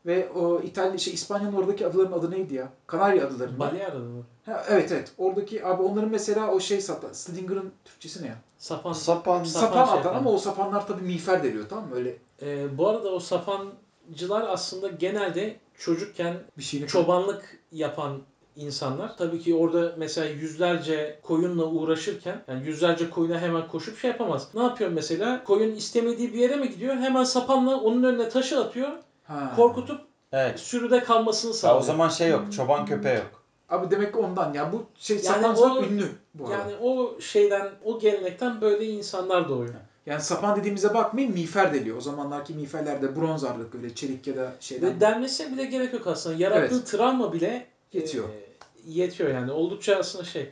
[0.07, 2.69] ve o İtalya şey İspanya'nın oradaki adaların adı neydi ya?
[2.87, 3.59] Kanarya adalarından.
[3.61, 4.25] Balear adı mı?
[4.47, 5.13] Ha, evet evet.
[5.19, 8.37] Oradaki abi onların mesela o şey satan Slinger'ın Türkçesi ne ya?
[8.59, 8.93] Sapan.
[8.93, 9.45] Sapan.
[9.45, 11.95] Sapan Sapan şey atan ama o sapanlar tabii miğfer deriyor tamam mı?
[11.95, 18.21] Öyle Ee, bu arada o sapancılar aslında genelde çocukken bir şeyini çobanlık yapan
[18.57, 19.17] insanlar.
[19.17, 24.49] Tabii ki orada mesela yüzlerce koyunla uğraşırken yani yüzlerce koyuna hemen koşup şey yapamaz.
[24.55, 25.45] Ne yapıyor mesela?
[25.45, 26.97] Koyun istemediği bir yere mi gidiyor?
[26.97, 28.89] Hemen sapanla onun önüne taşı atıyor.
[29.25, 29.53] Ha.
[29.57, 30.01] Korkutup
[30.33, 30.61] Evet.
[30.61, 31.81] sürüde kalmasını Ya sağlıyor.
[31.81, 32.53] o zaman şey yok.
[32.53, 33.43] Çoban köpeği yok.
[33.69, 36.57] Abi demek ki ondan ya bu şey Yani sapancılar o- ünlü bu arada.
[36.59, 39.75] yani o şeyden, o gelenekten böyle insanlar doğuyor.
[40.07, 41.97] Yani sapan dediğimize bakmayın miğfer deliyor.
[41.97, 46.07] O zamanlarki miğferlerde bronz ağırlık öyle çelik ya da şeyden Ve denmesine bile gerek yok
[46.07, 46.37] aslında.
[46.43, 46.87] Yarattığı Evet.
[46.87, 48.29] travma bile yetiyor.
[48.29, 48.46] e,
[48.87, 49.53] yetiyor yani.
[49.53, 50.51] Oldukça aslında şey.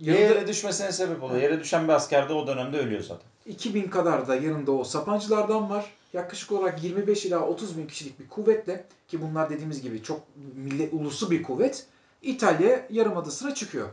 [0.00, 1.42] Yanında- Yere düşmesine sebep oluyor.
[1.42, 3.26] Yere düşen bir asker de o dönemde ölüyor zaten.
[3.46, 5.92] 2000 kadar da yanında o sapancılardan var.
[6.12, 10.20] Yaklaşık olarak 25 ila 30 bin kişilik bir kuvvetle ki bunlar dediğimiz gibi çok
[10.56, 11.86] millet ulusu bir kuvvet
[12.22, 13.88] İtalya Yarımadası'na çıkıyor.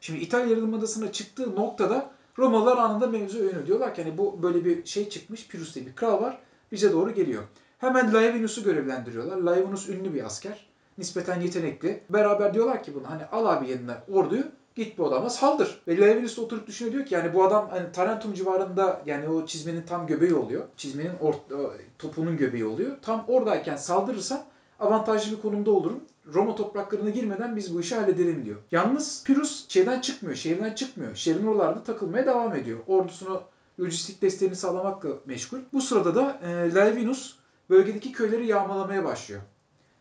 [0.00, 4.86] Şimdi İtalya Yarımadası'na çıktığı noktada Romalılar anında mevzu öğünü diyorlar ki hani bu böyle bir
[4.86, 6.38] şey çıkmış Pirus diye bir kral var
[6.72, 7.42] bize doğru geliyor.
[7.78, 9.36] Hemen Laevinus'u görevlendiriyorlar.
[9.36, 10.65] Laevinus ünlü bir asker.
[10.98, 12.02] Nispeten yetenekli.
[12.10, 15.82] Beraber diyorlar ki buna hani al abi yanına orduyu git bu adama saldır.
[15.88, 19.82] Ve da oturup düşünüyor diyor ki yani bu adam hani Tarentum civarında yani o çizmenin
[19.82, 20.64] tam göbeği oluyor.
[20.76, 22.96] Çizmenin or- topunun göbeği oluyor.
[23.02, 24.42] Tam oradayken saldırırsam
[24.80, 26.00] avantajlı bir konumda olurum.
[26.34, 28.56] Roma topraklarına girmeden biz bu işi halledelim diyor.
[28.70, 31.14] Yalnız Pirus şeyden çıkmıyor, şehirden çıkmıyor.
[31.14, 32.78] Şehrin oralarda takılmaya devam ediyor.
[32.86, 33.42] Ordusunu
[33.80, 35.58] lojistik desteğini sağlamakla meşgul.
[35.72, 37.36] Bu sırada da e, Laevinus
[37.70, 39.40] bölgedeki köyleri yağmalamaya başlıyor.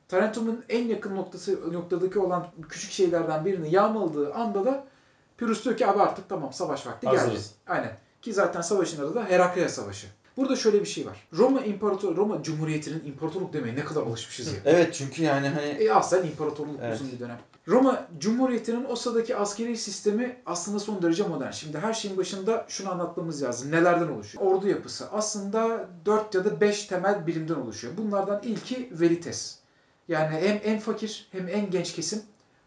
[0.08, 4.88] Tarentum'un en yakın noktası noktadaki olan küçük şehirlerden birini yağmaladığı anda da
[5.38, 7.18] Pyrrhus diyor ki abi artık tamam savaş vakti geldi.
[7.18, 7.52] Hazırız.
[7.68, 7.98] Aynen.
[8.22, 10.08] Ki zaten savaşın adı da Herakleia Savaşı.
[10.38, 11.28] Burada şöyle bir şey var.
[11.38, 14.54] Roma İmparator Roma Cumhuriyeti'nin imparatorluk demeye ne kadar alışmışız ya.
[14.66, 16.96] Evet çünkü yani hani E aslen imparatorluk Evet.
[16.96, 17.40] uzun bir dönem.
[17.68, 21.52] Roma Cumhuriyeti'nin o sıradaki askeri sistemi aslında son derece modern.
[21.52, 23.72] Şimdi her şeyin başında şunu anlatmamız lazım.
[23.72, 24.46] Nelerden oluşuyor?
[24.46, 27.94] Ordu yapısı aslında 4 ya da 5 temel birimden oluşuyor.
[27.98, 29.60] Bunlardan ilki Verites.
[30.08, 32.22] Yani hem en fakir hem en genç kesim.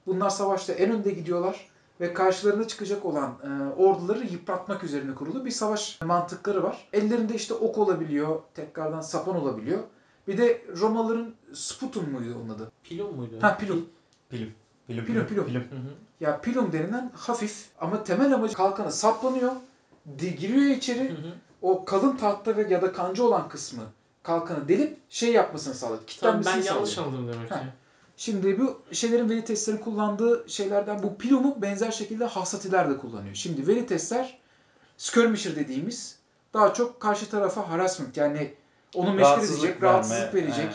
[0.06, 1.68] Bunlar savaşta en önde gidiyorlar
[2.00, 6.88] ve karşılarına çıkacak olan e, orduları yıpratmak üzerine kurulu bir savaş mantıkları var.
[6.92, 9.82] Ellerinde işte ok olabiliyor, tekrardan sapan olabiliyor.
[10.28, 12.72] Bir de Romalıların Sputum muydu onun adı?
[12.84, 13.38] Pilon muydu?
[13.40, 13.86] Ha pilum.
[14.30, 14.50] Pilum.
[14.86, 15.04] Pilum.
[15.04, 15.46] Pilum, pilum.
[15.46, 15.94] Hı hı.
[16.20, 19.52] Ya pilum denilen hafif ama temel amacı kalkanı saplanıyor,
[20.18, 21.32] giriyor içeri, Hı hı.
[21.62, 23.82] o kalın tahta ve ya da kanca olan kısmı
[24.28, 26.02] kalkanı delip şey yapmasını sağladı.
[26.20, 27.54] Tamam Kitlenmesini ben yanlış anladım demek ki.
[27.54, 27.64] Ha.
[28.16, 33.34] Şimdi bu şeylerin Verites'lerin kullandığı şeylerden bu pilumu benzer şekilde Hassatiler de kullanıyor.
[33.34, 34.38] Şimdi Verites'ler
[34.96, 36.18] skirmisher dediğimiz
[36.54, 38.54] daha çok karşı tarafa harassment yani
[38.94, 40.72] onu meşgul edecek, verme, rahatsızlık verecek,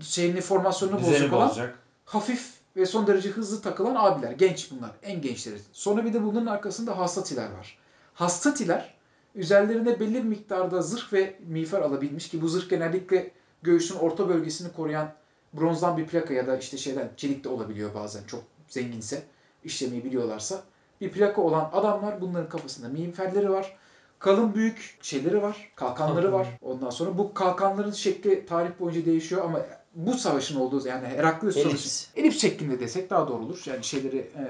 [0.00, 1.78] şeyini formasyonunu bozacak olan bozacak.
[2.04, 4.32] hafif ve son derece hızlı takılan abiler.
[4.32, 4.90] Genç bunlar.
[5.02, 5.58] En gençleri.
[5.72, 7.78] Sonra bir de bunların arkasında hastatiler var.
[8.14, 8.94] Hastatiler
[9.34, 13.30] üzerlerine belli bir miktarda zırh ve miğfer alabilmiş ki bu zırh genellikle
[13.62, 15.12] göğsün orta bölgesini koruyan
[15.52, 19.22] bronzdan bir plaka ya da işte şeyden çelik de olabiliyor bazen çok zenginse
[19.64, 20.62] işlemeyi biliyorlarsa.
[21.00, 23.76] Bir plaka olan adamlar bunların kafasında miğferleri var.
[24.18, 26.40] Kalın büyük şeyleri var, kalkanları Kalkan.
[26.40, 26.48] var.
[26.62, 29.60] Ondan sonra bu kalkanların şekli tarih boyunca değişiyor ama
[29.94, 32.06] bu savaşın olduğu yani Heraklius Savaşı Elips.
[32.16, 33.62] Elips şeklinde desek daha doğru olur.
[33.66, 34.44] Yani şeyleri e,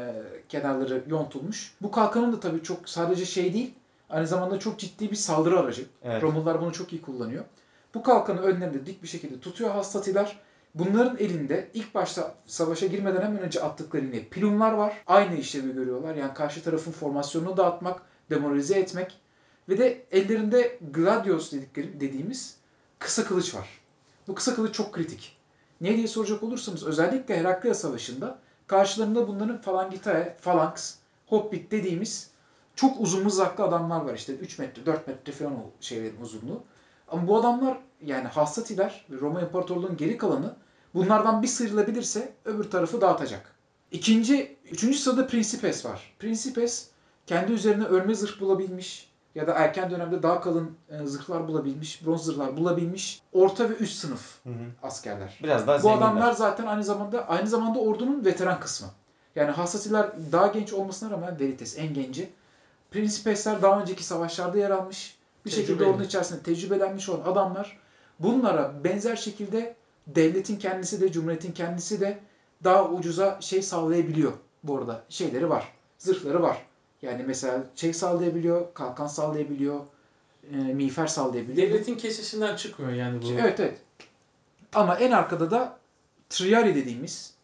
[0.48, 1.74] kenarları yontulmuş.
[1.82, 3.74] Bu kalkanın da tabii çok sadece şey değil.
[4.12, 5.86] Aynı zamanda çok ciddi bir saldırı aracı.
[6.02, 6.22] Evet.
[6.22, 7.44] Romalılar bunu çok iyi kullanıyor.
[7.94, 10.38] Bu kalkanı önlerinde dik bir şekilde tutuyor hastatiler.
[10.74, 15.02] Bunların elinde ilk başta savaşa girmeden hemen önce attıkları yine pilumlar var.
[15.06, 16.14] Aynı işlevi görüyorlar.
[16.14, 19.20] Yani karşı tarafın formasyonunu dağıtmak, demoralize etmek.
[19.68, 22.56] Ve de ellerinde gladios dedikleri, dediğimiz
[22.98, 23.68] kısa kılıç var.
[24.28, 25.36] Bu kısa kılıç çok kritik.
[25.80, 30.94] Niye diye soracak olursanız özellikle Herakleia Savaşı'nda karşılarında bunların falangitae, phalanx,
[31.26, 32.31] Hobbit dediğimiz
[32.74, 36.62] çok uzun mızraklı adamlar var işte 3 metre 4 metre falan o şeylerin uzunluğu.
[37.08, 40.54] Ama bu adamlar yani Hassatiler ve Roma İmparatorluğu'nun geri kalanı
[40.94, 43.52] bunlardan bir sıyrılabilirse öbür tarafı dağıtacak.
[43.90, 46.14] İkinci, üçüncü sırada Principes var.
[46.18, 46.88] Principes
[47.26, 52.24] kendi üzerine örme zırh bulabilmiş ya da erken dönemde daha kalın e, zırhlar bulabilmiş, bronz
[52.24, 54.64] zırhlar bulabilmiş orta ve üst sınıf Hı hı.
[54.82, 55.38] askerler.
[55.42, 56.06] Biraz daha Bu zenginler.
[56.06, 58.88] adamlar zaten aynı zamanda aynı zamanda ordunun veteran kısmı.
[59.36, 62.30] Yani Hassasiler daha genç olmasına rağmen Veritas en genci.
[62.92, 65.16] Principesler daha önceki savaşlarda yer almış.
[65.44, 65.88] Bir şekilde Tecrübeli.
[65.88, 67.78] ordunun içerisinde tecrübelenmiş olan adamlar
[68.20, 69.74] bunlara benzer şekilde
[70.06, 72.18] devletin kendisi de cumhuriyetin kendisi de
[72.64, 74.32] daha ucuza şey sağlayabiliyor
[74.64, 75.04] bu arada.
[75.08, 75.72] Şeyleri var.
[75.98, 76.66] Zırhları var.
[77.02, 79.80] Yani mesela şey sağlayabiliyor, kalkan sağlayabiliyor,
[80.52, 81.68] e, miğfer sağlayabiliyor.
[81.68, 83.26] Devletin kesesinden çıkmıyor yani bu.
[83.40, 83.78] Evet evet.
[84.74, 85.78] Ama en arkada da
[86.30, 87.34] Triari dediğimiz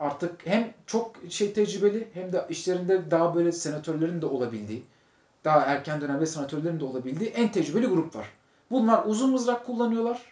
[0.00, 4.84] artık hem çok şey tecrübeli hem de işlerinde daha böyle senatörlerin de olabildiği,
[5.44, 8.30] daha erken dönemde senatörlerin de olabildiği en tecrübeli grup var.
[8.70, 10.22] Bunlar uzun mızrak kullanıyorlar.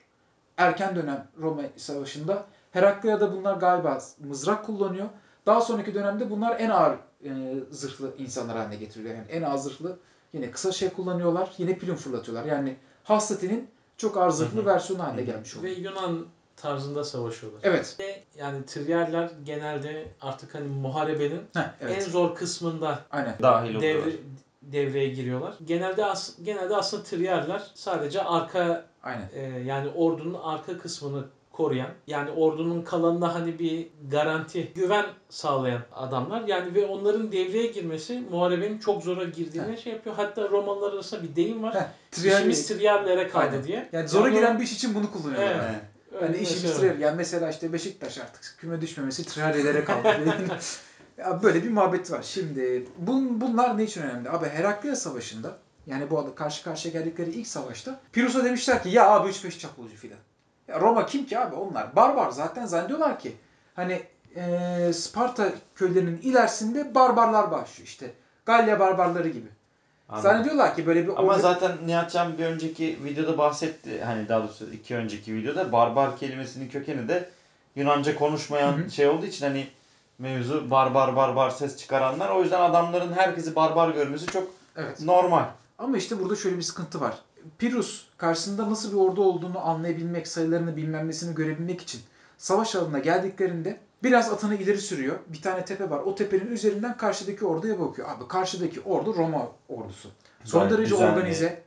[0.56, 2.44] Erken dönem Roma Savaşı'nda.
[2.70, 5.08] Herakleia bunlar galiba mızrak kullanıyor.
[5.46, 9.14] Daha sonraki dönemde bunlar en ağır e, zırhlı insanlar haline getiriliyor.
[9.14, 9.98] Yani en ağır zırhlı
[10.32, 11.54] yine kısa şey kullanıyorlar.
[11.58, 12.44] Yine plüm fırlatıyorlar.
[12.44, 15.76] Yani Hastati'nin çok ağır zırhlı versiyonu haline gelmiş Ve oluyor.
[15.76, 16.26] Yunan
[16.62, 17.60] tarzında savaşıyorlar.
[17.64, 17.96] Evet.
[18.00, 22.02] Ve yani Triyerler genelde artık hani muharebenin Heh, en evet.
[22.04, 23.34] zor kısmında Aynen.
[23.42, 24.04] Dahil oluyorlar.
[24.06, 24.16] devre,
[24.62, 25.54] devreye giriyorlar.
[25.64, 29.28] Genelde as, genelde aslında Triyerler sadece arka Aynen.
[29.34, 36.42] e, yani ordunun arka kısmını koruyan yani ordunun kalanına hani bir garanti, güven sağlayan adamlar.
[36.48, 40.16] Yani ve onların devreye girmesi muharebenin çok zora girdiğine şey yapıyor.
[40.16, 41.74] Hatta Romalılar arasında bir deyim var.
[41.74, 42.38] Heh, Triari.
[42.38, 43.64] İşimiz Triyerlere kaldı Aynen.
[43.64, 43.88] diye.
[43.92, 45.50] Yani zora Yani o- giren bir iş için bunu kullanıyorlar.
[45.50, 45.62] Evet.
[45.62, 45.76] Yani
[46.44, 46.76] şey var.
[46.76, 47.00] Triari.
[47.02, 50.16] Yani mesela işte Beşiktaş artık küme düşmemesi Triari'lere kaldı.
[51.18, 52.22] ya böyle bir muhabbet var.
[52.22, 54.30] Şimdi bun, bunlar ne için önemli?
[54.30, 59.10] Abi Herakliya Savaşı'nda yani bu arada karşı karşıya geldikleri ilk savaşta Pirus'a demişler ki ya
[59.10, 60.18] abi 3-5 çapulcu filan.
[60.68, 61.96] Ya Roma kim ki abi onlar?
[61.96, 63.36] Barbar zaten zannediyorlar ki
[63.74, 64.02] hani
[64.36, 68.12] eee, Sparta köylerinin ilerisinde barbarlar başlıyor işte.
[68.46, 69.48] Galya barbarları gibi.
[70.08, 70.30] Anladım.
[70.30, 74.02] Zannediyorlar ki böyle bir Ama ordu- zaten Nihatcan bir önceki videoda bahsetti.
[74.04, 77.28] Hani daha doğrusu iki önceki videoda barbar kelimesinin kökeni de
[77.76, 78.90] Yunanca konuşmayan Hı hı.
[78.90, 79.66] şey olduğu için hani
[80.18, 82.30] mevzu barbar barbar ses çıkaranlar.
[82.30, 85.00] O yüzden adamların herkesi barbar görmesi çok Evet.
[85.00, 85.44] normal.
[85.78, 87.18] Ama işte burada şöyle bir sıkıntı var.
[87.58, 92.00] Pirus karşısında nasıl bir ordu olduğunu anlayabilmek, sayılarını bilmem nesini görebilmek için
[92.38, 95.18] savaş alanına geldiklerinde biraz atını ileri sürüyor.
[95.26, 95.98] Bir tane tepe var.
[95.98, 98.08] O tepenin üzerinden karşıdaki orduya bakıyor.
[98.08, 100.10] Abi karşıdaki ordu Roma ordusu.
[100.44, 101.12] Son Gayet derece düzenli.
[101.18, 101.62] organize.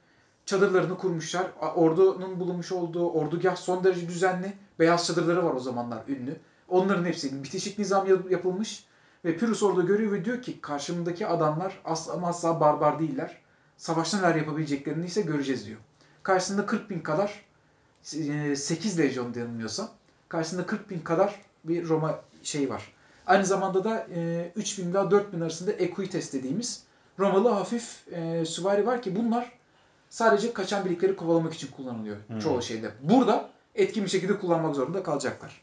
[0.46, 1.46] Çadırlarını kurmuşlar.
[1.76, 4.54] Ordunun bulunmuş olduğu ordugah son derece düzenli.
[4.80, 6.36] Beyaz çadırları var o zamanlar ünlü.
[6.70, 8.86] Onların hepsi bitişik nizam yap- yapılmış.
[9.26, 13.41] Ve Pirus orada görüyor ve diyor ki karşımdaki adamlar asla ama asla barbar değiller.
[13.78, 15.80] Savaşta neler yapabileceklerini ise göreceğiz diyor.
[16.24, 17.46] Karşısında 40 bin kadar
[18.04, 19.89] 8 lejyon denilmiyorsa
[20.30, 22.93] karşısında 40 bin kadar bir Roma şeyi var.
[23.28, 24.08] Aynı zamanda da
[24.56, 26.84] 3 bin ila 4 bin arasında Equites dediğimiz
[27.19, 29.52] Romalı hafif e, süvari var ki bunlar
[30.10, 32.39] sadece kaçan birlikleri kovalamak için kullanılıyor Hmm.
[32.39, 32.91] çoğu şeyde.
[33.02, 35.62] Burada etkin bir şekilde kullanmak zorunda kalacaklar.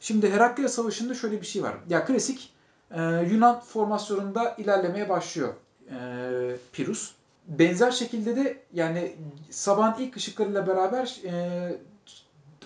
[0.00, 1.74] Şimdi Herakleia Savaşı'nda şöyle bir şey var.
[1.88, 2.52] Ya klasik
[2.90, 5.54] e, Yunan formasyonunda ilerlemeye başlıyor
[5.90, 7.12] e, Pirus.
[7.48, 9.16] Benzer şekilde de yani
[9.50, 11.32] sabahın ilk ışıklarıyla beraber e,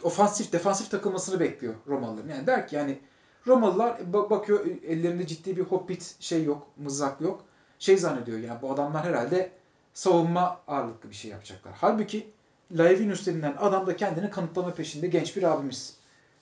[0.02, 2.28] ofansif, defansif takılmasını bekliyor Romalıların.
[2.28, 2.98] Yani der ki yani
[3.46, 7.44] Romalılar ba- bakıyor ellerinde ciddi bir hobbit şey yok, mızrak yok.
[7.78, 9.50] Şey zannediyor yani bu adamlar herhalde
[9.94, 11.74] savunma ağırlıklı bir şey yapacaklar.
[11.80, 12.26] Halbuki
[12.72, 15.96] Laevinus denilen adam da kendini kanıtlama peşinde genç bir abimiz.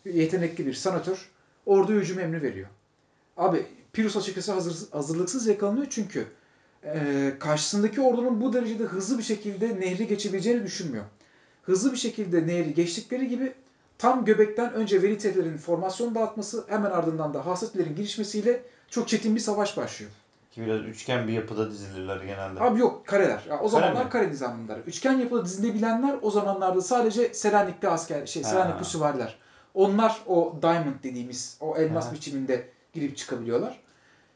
[0.04, 1.30] Yetenekli bir sanatör.
[1.66, 2.68] Orduya hücum emri veriyor.
[3.36, 6.26] Abi Pirus açıkçası hazır, hazırlıksız yakalanıyor çünkü
[6.84, 11.04] e, karşısındaki ordunun bu derecede hızlı bir şekilde nehri geçebileceğini düşünmüyor.
[11.66, 13.52] Hızlı bir şekilde nehri geçtikleri gibi
[13.98, 19.76] tam göbekten önce Veritelerin formasyon dağıtması hemen ardından da Hasatlerin girişmesiyle çok çetin bir savaş
[19.76, 20.10] başlıyor.
[20.50, 22.60] Ki biraz üçgen bir yapıda dizilirler genelde.
[22.60, 23.44] Abi yok kareler.
[23.48, 24.10] Ya o zamanlar mi?
[24.10, 24.78] kare nizamlılar.
[24.78, 28.44] Üçgen yapıda dizilebilenler o zamanlarda sadece Selanik'te asker şey.
[28.44, 29.38] Selanikli süvariler.
[29.74, 32.12] Onlar o diamond dediğimiz o elmas Ha.
[32.12, 33.80] biçiminde girip çıkabiliyorlar.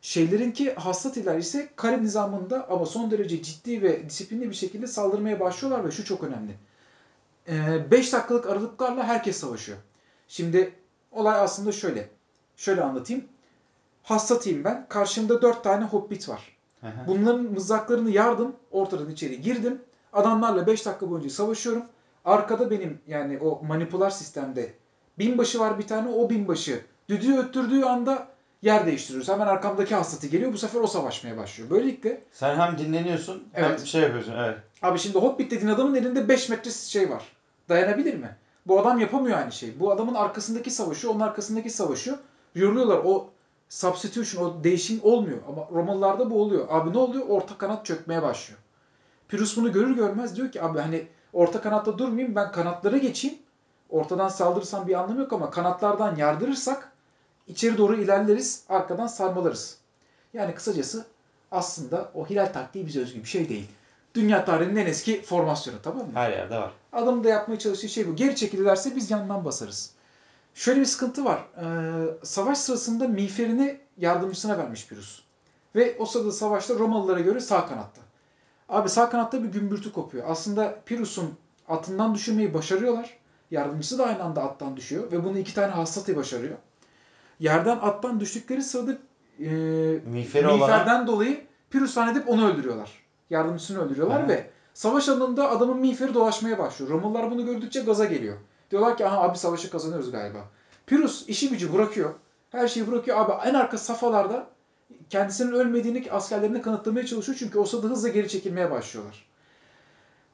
[0.02, 5.86] Şeylerinki Hassatiler ise kare nizamında ama son derece ciddi ve disiplinli bir şekilde saldırmaya başlıyorlar
[5.86, 6.52] ve şu çok önemli.
[7.48, 9.78] 5 dakikalık aralıklarla herkes savaşıyor.
[10.28, 10.74] Şimdi
[11.12, 12.08] olay aslında şöyle.
[12.56, 13.24] Şöyle anlatayım.
[14.02, 14.86] Hassatiyim ben.
[14.88, 16.56] Karşımda 4 tane hobbit var.
[17.06, 19.80] Bunların mızraklarını yardım, ortadan içeri girdim.
[20.12, 21.82] Adamlarla 5 dakika boyunca savaşıyorum.
[22.24, 24.72] Arkada benim yani o manipular sistemde
[25.18, 26.08] binbaşı var bir tane.
[26.08, 28.28] O binbaşı düdüğü öttürdüğü anda
[28.62, 29.28] yer değiştiriyoruz.
[29.28, 30.52] Hemen arkamdaki hastası geliyor.
[30.52, 31.70] Bu sefer o savaşmaya başlıyor.
[31.70, 33.78] Böylelikle Sen hem dinleniyorsun Evet.
[33.80, 34.34] hem şey yapıyorsun.
[34.38, 34.58] Evet.
[34.82, 37.22] Abi şimdi Hobbit dediğin adamın elinde 5 metre şey var.
[37.68, 38.36] Dayanabilir mi?
[38.66, 39.80] Bu adam yapamıyor aynı şeyi.
[39.80, 42.18] Bu adamın arkasındaki savaşıyor, onun arkasındaki savaşıyor.
[42.54, 43.00] Yoruluyorlar.
[43.04, 43.30] O
[43.68, 45.38] substitution, o değişim olmuyor.
[45.48, 46.66] Ama Romalılarda bu oluyor.
[46.70, 47.28] Abi ne oluyor?
[47.28, 48.60] Orta kanat çökmeye başlıyor.
[49.28, 53.38] Pyrrhus bunu görür görmez diyor ki abi hani orta kanatta durmayayım ben kanatlara geçeyim.
[53.90, 56.92] Ortadan saldırırsam bir anlamı yok ama kanatlardan yardırırsak
[57.46, 59.78] içeri doğru ilerleriz, arkadan sarmalarız.
[60.34, 61.06] Yani kısacası
[61.50, 63.68] aslında o hilal taktiği bize özgü bir şey değil.
[64.14, 66.12] Dünya tarihinin en eski formasyonu tamam mı?
[66.14, 66.72] Her yerde var.
[66.92, 68.16] Adamın da yapmaya çalıştığı şey bu.
[68.16, 69.90] Geri çekilirlerse biz yandan basarız.
[70.54, 71.44] Şöyle bir sıkıntı var.
[71.56, 71.64] Ee,
[72.22, 75.22] savaş sırasında miğferini yardımcısına vermiş Pyrrhus.
[75.74, 78.00] Ve o sırada savaşta Romalılara göre sağ kanatta.
[78.68, 80.24] Abi sağ kanatta bir gümbürtü kopuyor.
[80.28, 81.34] Aslında Pyrrhus'un
[81.68, 83.18] atından düşürmeyi başarıyorlar.
[83.50, 85.12] Yardımcısı da aynı anda attan düşüyor.
[85.12, 86.56] Ve bunu iki tane hassatı başarıyor.
[87.40, 88.92] Yerden attan düştükleri sırada
[89.40, 89.48] e,
[90.06, 92.90] Miğferi olan miğferden dolayı Pyrrhus zannedip onu öldürüyorlar.
[93.30, 94.28] Yardımcısını öldürüyorlar Aha.
[94.28, 96.90] ve savaş alanında adamın miğferi dolaşmaya başlıyor.
[96.90, 98.36] Romalılar bunu gördükçe gaza geliyor.
[98.70, 100.38] Diyorlar ki aha abi savaşı kazanıyoruz galiba.
[100.86, 102.14] Pyrrhus işi gücü bırakıyor.
[102.50, 103.18] Her şeyi bırakıyor.
[103.20, 104.46] Abi en arka safhalarda
[105.10, 107.38] kendisinin ölmediğini askerlerine kanıtlamaya çalışıyor.
[107.38, 109.28] Çünkü o sırada hızla geri çekilmeye başlıyorlar.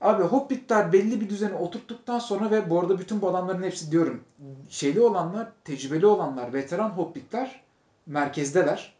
[0.00, 4.24] Abi Hobbitler belli bir düzeni oturttuktan sonra ve bu arada bütün bu adamların hepsi diyorum
[4.68, 7.60] şeyli olanlar, tecrübeli olanlar, veteran Hobbitler
[8.06, 8.94] merkezdeler.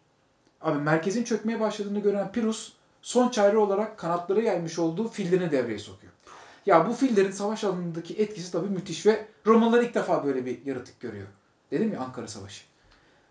[0.60, 2.72] Abi merkezin çökmeye başladığını gören Pyrrhus
[3.04, 6.12] son çare olarak kanatları yaymış olduğu fillerini devreye sokuyor.
[6.66, 11.00] Ya bu fillerin savaş alanındaki etkisi tabii müthiş ve Romalılar ilk defa böyle bir yaratık
[11.00, 11.26] görüyor.
[11.70, 12.64] Dedim ya Ankara Savaşı.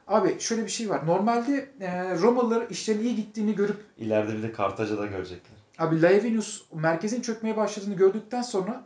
[0.07, 1.07] Abi şöyle bir şey var.
[1.07, 5.57] Normalde e, Romalılar işlerin iyi gittiğini görüp ileride bir de Kartaca'da görecekler.
[5.79, 8.83] Abi Laevinus merkezin çökmeye başladığını gördükten sonra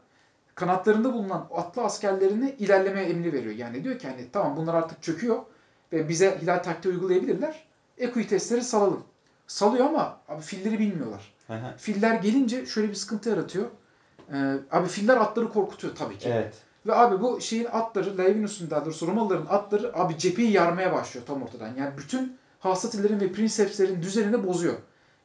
[0.56, 3.56] kanatlarında bulunan atlı askerlerini ilerlemeye emri veriyor.
[3.56, 5.44] Yani diyor ki hani tamam bunlar artık çöküyor
[5.92, 7.68] ve bize hilal taktiği uygulayabilirler.
[7.98, 9.04] Equites'leri salalım.
[9.48, 11.32] Salıyor ama abi filleri bilmiyorlar.
[11.48, 11.54] Hı.
[11.78, 13.66] Filler gelince şöyle bir sıkıntı yaratıyor.
[14.34, 16.30] Ee, abi filler atları korkutuyor tabii ki.
[16.30, 16.56] evet.
[16.88, 21.44] Ve abi bu şeyin atları, Laevinus'un daha doğrusu Romalıların atları abi cepheyi yarmaya başlıyor tam
[21.44, 21.76] ortadan.
[21.76, 24.76] Yani bütün hasatillerin ve prinsepslerin düzenini bozuyor.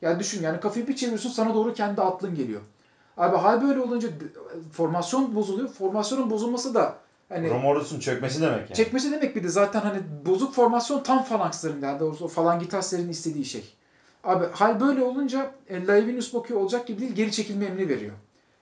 [0.02, 2.60] Yani düşün yani kafayı bir çeviriyorsun sana doğru kendi atlın geliyor.
[3.16, 4.08] Abi hal böyle olunca
[4.72, 5.68] formasyon bozuluyor.
[5.68, 6.96] Formasyonun bozulması da
[7.28, 8.74] hani Roma ordusunun çökmesi demek yani.
[8.74, 13.44] çekmesi demek bir de zaten hani bozuk formasyon tam falanksların yani doğrusu o falangitaslerin istediği
[13.44, 13.74] şey.
[14.24, 18.12] Abi hal böyle olunca e, Laevinus bakıyor olacak gibi değil geri çekilme emri veriyor.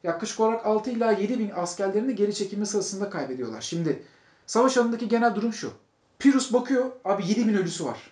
[0.03, 3.61] Yaklaşık olarak 6 ila 7 bin askerlerini geri çekilme sırasında kaybediyorlar.
[3.61, 4.03] Şimdi
[4.47, 5.73] savaş alanındaki genel durum şu.
[6.19, 8.11] Pyrrhus bakıyor abi 7 bin ölüsü var.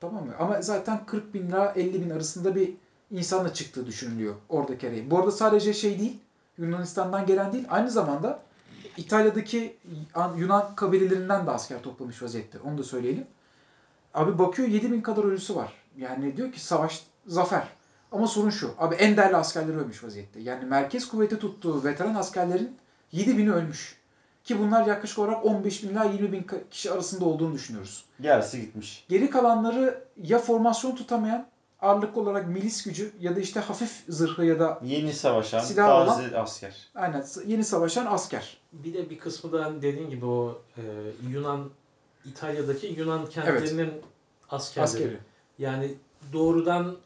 [0.00, 0.32] Tamam mı?
[0.38, 2.72] Ama zaten 40 bin ila 50 bin arasında bir
[3.10, 5.10] insanla çıktığı düşünülüyor oradaki arayın.
[5.10, 6.18] Bu arada sadece şey değil
[6.58, 8.42] Yunanistan'dan gelen değil aynı zamanda
[8.96, 9.76] İtalya'daki
[10.36, 12.58] Yunan kabilelerinden de asker toplamış vaziyette.
[12.58, 13.26] Onu da söyleyelim.
[14.14, 15.79] Abi bakıyor 7000 kadar ölüsü var.
[15.96, 17.68] Yani diyor ki savaş zafer.
[18.12, 18.74] Ama sorun şu.
[18.78, 20.40] Abi en değerli askerleri ölmüş vaziyette.
[20.40, 22.76] Yani merkez kuvveti tuttuğu veteran askerlerin
[23.12, 24.00] 7000'i ölmüş.
[24.44, 28.04] Ki bunlar yaklaşık olarak 15 bin ila 20 bin kişi arasında olduğunu düşünüyoruz.
[28.20, 29.04] Yarısı gitmiş.
[29.08, 31.46] Geri kalanları ya formasyon tutamayan
[31.80, 36.38] ağırlıklı olarak milis gücü ya da işte hafif zırhı ya da Yeni savaşan Silah taze
[36.38, 36.88] asker.
[36.94, 38.58] aynen yeni savaşan asker.
[38.72, 40.82] Bir de bir kısmı da dediğin gibi o e,
[41.30, 41.70] Yunan
[42.24, 43.92] İtalya'daki Yunan kentlerinin
[44.50, 44.84] askerleri.
[44.84, 45.18] Askeri.
[45.60, 45.94] Yani
[46.32, 46.96] doğrudan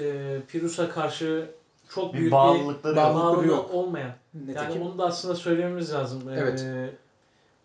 [0.00, 1.50] e, Pirus'a karşı
[1.94, 3.14] çok Bir büyük bağlılıkları bir yok.
[3.14, 3.70] Bağlılıkları yok.
[3.72, 4.10] olmayan.
[4.34, 4.62] Nitekim.
[4.62, 6.28] Yani onu da aslında söylememiz lazım.
[6.28, 6.66] E, Evet.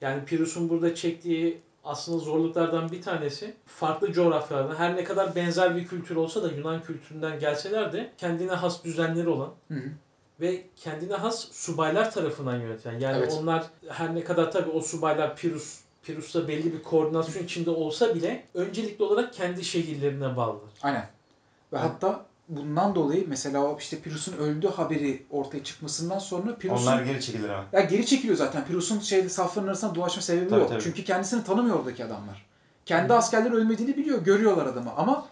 [0.02, 5.88] yani Pirus'un burada çektiği aslında zorluklardan bir tanesi farklı coğrafyalarda her ne kadar benzer bir
[5.88, 9.90] kültür olsa da Yunan kültüründen gelseler de kendine has düzenleri olan Hı hı.
[10.42, 13.00] ve kendine has subaylar tarafından yönetilen.
[13.00, 13.38] Yani Evet.
[13.42, 18.43] onlar her ne kadar tabii o subaylar Pirus Pirus'ta belli bir koordinasyon içinde olsa bile
[18.54, 20.70] öncelikli olarak kendi şehirlerine bağlılar.
[20.82, 21.10] Aynen.
[21.74, 27.22] Ve hatta bundan dolayı mesela işte Pyrrhus'un öldüğü haberi ortaya çıkmasından sonra Pyrrhus'un Onlar geri
[27.22, 27.65] çekilir ama.
[27.74, 28.65] ya geri çekiliyor zaten.
[28.65, 30.70] Pyrrhus'un şeyde safların arasında dolaşma sebebi Tabii, yok.
[30.70, 30.84] tabii.
[30.84, 32.46] Çünkü kendisini tanımıyor oradaki adamlar.
[32.86, 35.26] Kendi askerleri ölmediğini biliyor, görüyorlar adamı ama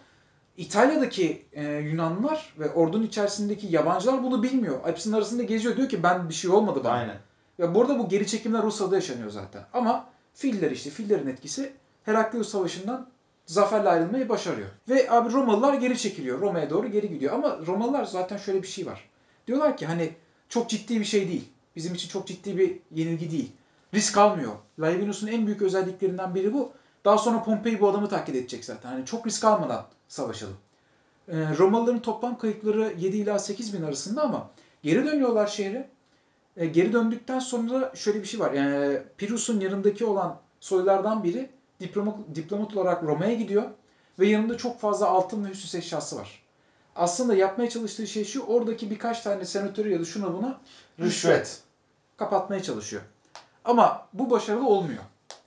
[0.56, 4.78] İtalya'daki e, Yunanlılar ve ordunun içerisindeki yabancılar bunu bilmiyor.
[4.84, 6.92] Hepsinin arasında geziyor diyor ki ben bir şey olmadı bana.
[6.92, 7.16] Aynen.
[7.58, 9.62] Ve burada bu geri çekimler Rusya'da yaşanıyor zaten.
[9.72, 10.06] Ama
[10.36, 11.72] filler işte fillerin etkisi
[12.04, 13.08] Heraklius Savaşı'ndan
[13.46, 14.68] zaferle ayrılmayı başarıyor.
[14.88, 16.40] Ve abi Romalılar geri çekiliyor.
[16.40, 17.32] Roma'ya doğru geri gidiyor.
[17.32, 19.08] Ama Romalılar zaten şöyle bir şey var.
[19.46, 20.12] Diyorlar ki hani
[20.48, 21.48] çok ciddi bir şey değil.
[21.76, 23.52] Bizim için çok ciddi bir yenilgi değil.
[23.94, 24.52] Risk almıyor.
[24.78, 26.72] Laevinus'un en büyük özelliklerinden biri bu.
[27.04, 28.88] Daha sonra Pompei bu adamı taklit edecek zaten.
[28.88, 30.56] Hani çok risk almadan savaşalım.
[31.28, 34.50] Ee, Romalıların toplam kayıpları 7 ila 8 bin arasında ama
[34.82, 35.88] geri dönüyorlar şehre.
[36.56, 38.52] E, geri döndükten sonra şöyle bir şey var.
[38.52, 41.50] Yani Pyrrhus'un yanındaki olan soylardan biri
[41.80, 43.64] diplomat, diplomat olarak Roma'ya gidiyor
[44.18, 46.42] ve yanında çok fazla altın ve süs eşyası var.
[46.96, 50.60] Aslında yapmaya çalıştığı şey şu, oradaki birkaç tane senatörü ya da şuna buna
[51.00, 51.60] Rüşvet.
[52.16, 53.02] kapatmaya çalışıyor.
[53.64, 55.02] Ama bu başarılı olmuyor.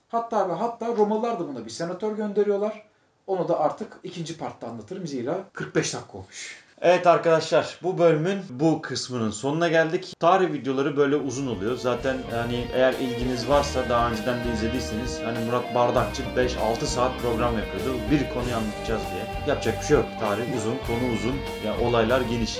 [0.08, 2.86] Hatta ve hatta Romalılar da buna bir senatör gönderiyorlar.
[3.26, 5.06] Onu da artık ikinci partta anlatırım.
[5.06, 6.64] Zira 45 dakika olmuş.
[6.82, 10.14] Evet arkadaşlar bu bölümün bu kısmının sonuna geldik.
[10.20, 11.76] Tarih videoları böyle uzun oluyor.
[11.76, 17.58] Zaten yani eğer ilginiz varsa daha önceden de izlediyseniz hani Murat Bardakçı 5-6 saat program
[17.58, 18.00] yapıyordu.
[18.10, 19.46] Bir konuyu anlatacağız diye.
[19.46, 20.06] Yapacak bir şey yok.
[20.20, 21.34] Tarih uzun, konu uzun,
[21.66, 22.58] ya olaylar geniş.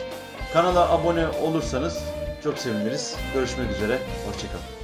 [0.53, 2.05] Kanala abone olursanız
[2.45, 3.17] çok seviniriz.
[3.35, 3.99] Görüşmek üzere.
[4.27, 4.80] Hoşçakalın.